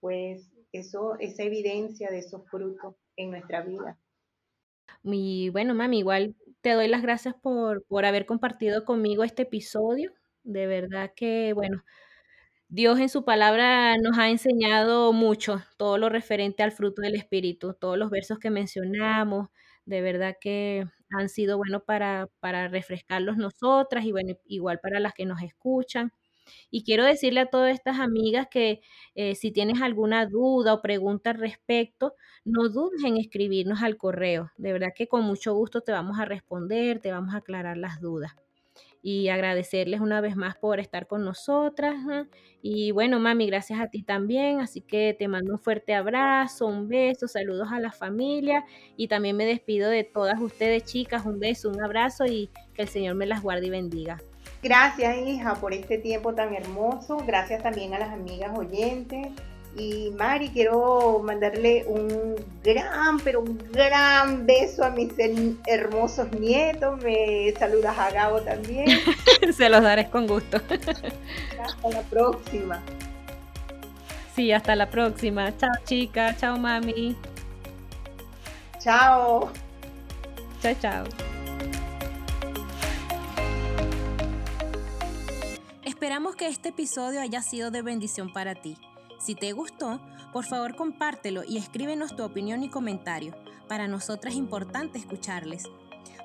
pues, 0.00 0.50
eso, 0.72 1.16
esa 1.20 1.42
evidencia 1.44 2.10
de 2.10 2.18
esos 2.20 2.48
frutos 2.48 2.96
en 3.16 3.30
nuestra 3.30 3.62
vida. 3.62 3.98
Y 5.04 5.50
bueno, 5.50 5.74
mami, 5.74 5.98
igual 5.98 6.36
te 6.60 6.72
doy 6.72 6.88
las 6.88 7.02
gracias 7.02 7.34
por, 7.34 7.84
por 7.86 8.04
haber 8.04 8.26
compartido 8.26 8.84
conmigo 8.84 9.24
este 9.24 9.42
episodio. 9.42 10.12
De 10.44 10.66
verdad 10.66 11.12
que, 11.14 11.52
bueno, 11.54 11.84
Dios 12.68 12.98
en 13.00 13.08
su 13.10 13.24
palabra 13.24 13.96
nos 13.98 14.18
ha 14.18 14.30
enseñado 14.30 15.12
mucho, 15.12 15.62
todo 15.76 15.98
lo 15.98 16.08
referente 16.08 16.62
al 16.62 16.72
fruto 16.72 17.02
del 17.02 17.16
Espíritu, 17.16 17.74
todos 17.74 17.98
los 17.98 18.10
versos 18.10 18.38
que 18.38 18.50
mencionamos, 18.50 19.48
de 19.84 20.00
verdad 20.00 20.36
que 20.40 20.86
han 21.10 21.28
sido 21.28 21.58
buenos 21.58 21.82
para, 21.84 22.28
para 22.40 22.68
refrescarlos 22.68 23.36
nosotras 23.36 24.04
y 24.06 24.12
bueno, 24.12 24.34
igual 24.46 24.80
para 24.80 25.00
las 25.00 25.12
que 25.14 25.26
nos 25.26 25.42
escuchan. 25.42 26.12
Y 26.70 26.84
quiero 26.84 27.04
decirle 27.04 27.40
a 27.40 27.46
todas 27.46 27.72
estas 27.74 27.98
amigas 27.98 28.48
que 28.50 28.80
eh, 29.14 29.34
si 29.34 29.52
tienes 29.52 29.82
alguna 29.82 30.26
duda 30.26 30.74
o 30.74 30.82
pregunta 30.82 31.30
al 31.30 31.38
respecto, 31.38 32.14
no 32.44 32.68
dudes 32.68 33.04
en 33.04 33.16
escribirnos 33.16 33.82
al 33.82 33.96
correo. 33.96 34.50
De 34.56 34.72
verdad 34.72 34.92
que 34.94 35.08
con 35.08 35.24
mucho 35.24 35.54
gusto 35.54 35.82
te 35.82 35.92
vamos 35.92 36.18
a 36.18 36.24
responder, 36.24 37.00
te 37.00 37.12
vamos 37.12 37.34
a 37.34 37.38
aclarar 37.38 37.76
las 37.76 38.00
dudas 38.00 38.34
y 39.02 39.28
agradecerles 39.28 40.00
una 40.00 40.20
vez 40.20 40.36
más 40.36 40.56
por 40.56 40.78
estar 40.78 41.06
con 41.06 41.24
nosotras. 41.24 41.96
Y 42.62 42.92
bueno, 42.92 43.18
mami, 43.18 43.46
gracias 43.48 43.80
a 43.80 43.88
ti 43.88 44.02
también. 44.02 44.60
Así 44.60 44.80
que 44.80 45.14
te 45.18 45.28
mando 45.28 45.52
un 45.54 45.58
fuerte 45.58 45.94
abrazo, 45.94 46.66
un 46.66 46.88
beso, 46.88 47.26
saludos 47.26 47.68
a 47.72 47.80
la 47.80 47.90
familia 47.92 48.64
y 48.96 49.08
también 49.08 49.36
me 49.36 49.44
despido 49.44 49.90
de 49.90 50.04
todas 50.04 50.40
ustedes, 50.40 50.84
chicas. 50.84 51.26
Un 51.26 51.40
beso, 51.40 51.68
un 51.68 51.82
abrazo 51.82 52.24
y 52.26 52.50
que 52.74 52.82
el 52.82 52.88
Señor 52.88 53.16
me 53.16 53.26
las 53.26 53.42
guarde 53.42 53.66
y 53.66 53.70
bendiga. 53.70 54.18
Gracias, 54.62 55.16
hija, 55.26 55.56
por 55.56 55.74
este 55.74 55.98
tiempo 55.98 56.34
tan 56.34 56.54
hermoso. 56.54 57.16
Gracias 57.26 57.62
también 57.62 57.94
a 57.94 57.98
las 57.98 58.10
amigas 58.10 58.56
oyentes. 58.56 59.28
Y 59.76 60.10
Mari, 60.18 60.50
quiero 60.50 61.20
mandarle 61.24 61.84
un 61.86 62.36
gran, 62.62 63.18
pero 63.24 63.40
un 63.40 63.58
gran 63.72 64.46
beso 64.46 64.84
a 64.84 64.90
mis 64.90 65.12
hermosos 65.66 66.30
nietos. 66.32 67.02
Me 67.02 67.52
saludas 67.58 67.98
a 67.98 68.10
Gabo 68.10 68.42
también. 68.42 68.86
Se 69.52 69.68
los 69.68 69.82
daré 69.82 70.08
con 70.10 70.26
gusto. 70.26 70.58
Hasta 70.58 71.88
la 71.88 72.02
próxima. 72.02 72.82
Sí, 74.36 74.52
hasta 74.52 74.76
la 74.76 74.88
próxima. 74.88 75.56
Chao, 75.56 75.70
chica. 75.84 76.36
Chao, 76.36 76.58
mami. 76.58 77.16
Chao. 78.78 79.50
Chao, 80.62 80.74
chao. 80.80 81.31
Esperamos 86.02 86.34
que 86.34 86.48
este 86.48 86.70
episodio 86.70 87.20
haya 87.20 87.42
sido 87.42 87.70
de 87.70 87.80
bendición 87.80 88.32
para 88.32 88.56
ti. 88.56 88.76
Si 89.20 89.36
te 89.36 89.52
gustó, 89.52 90.00
por 90.32 90.44
favor 90.44 90.74
compártelo 90.74 91.44
y 91.44 91.58
escríbenos 91.58 92.16
tu 92.16 92.24
opinión 92.24 92.64
y 92.64 92.68
comentario. 92.68 93.36
Para 93.68 93.86
nosotras 93.86 94.34
es 94.34 94.38
importante 94.40 94.98
escucharles. 94.98 95.62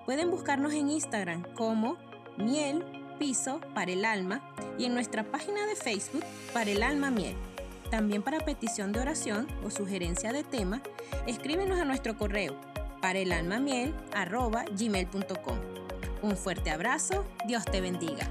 Pueden 0.04 0.32
buscarnos 0.32 0.74
en 0.74 0.90
Instagram 0.90 1.44
como 1.54 1.96
miel 2.38 2.84
piso 3.20 3.62
para 3.76 3.92
el 3.92 4.04
alma 4.04 4.42
y 4.80 4.86
en 4.86 4.96
nuestra 4.96 5.30
página 5.30 5.68
de 5.68 5.76
Facebook 5.76 6.24
para 6.54 6.72
el 6.72 6.82
alma 6.82 7.12
miel. 7.12 7.36
También 7.92 8.24
para 8.24 8.40
petición 8.40 8.92
de 8.94 9.02
oración 9.02 9.46
o 9.64 9.70
sugerencia 9.70 10.34
de 10.34 10.44
tema, 10.44 10.82
escríbenos 11.28 11.80
a 11.80 11.86
nuestro 11.86 12.18
correo 12.18 12.60
para 13.00 13.20
el 13.20 13.32
alma 13.32 13.60
miel 13.60 13.94
Un 16.24 16.36
fuerte 16.36 16.72
abrazo, 16.72 17.28
Dios 17.46 17.64
te 17.66 17.80
bendiga. 17.80 18.28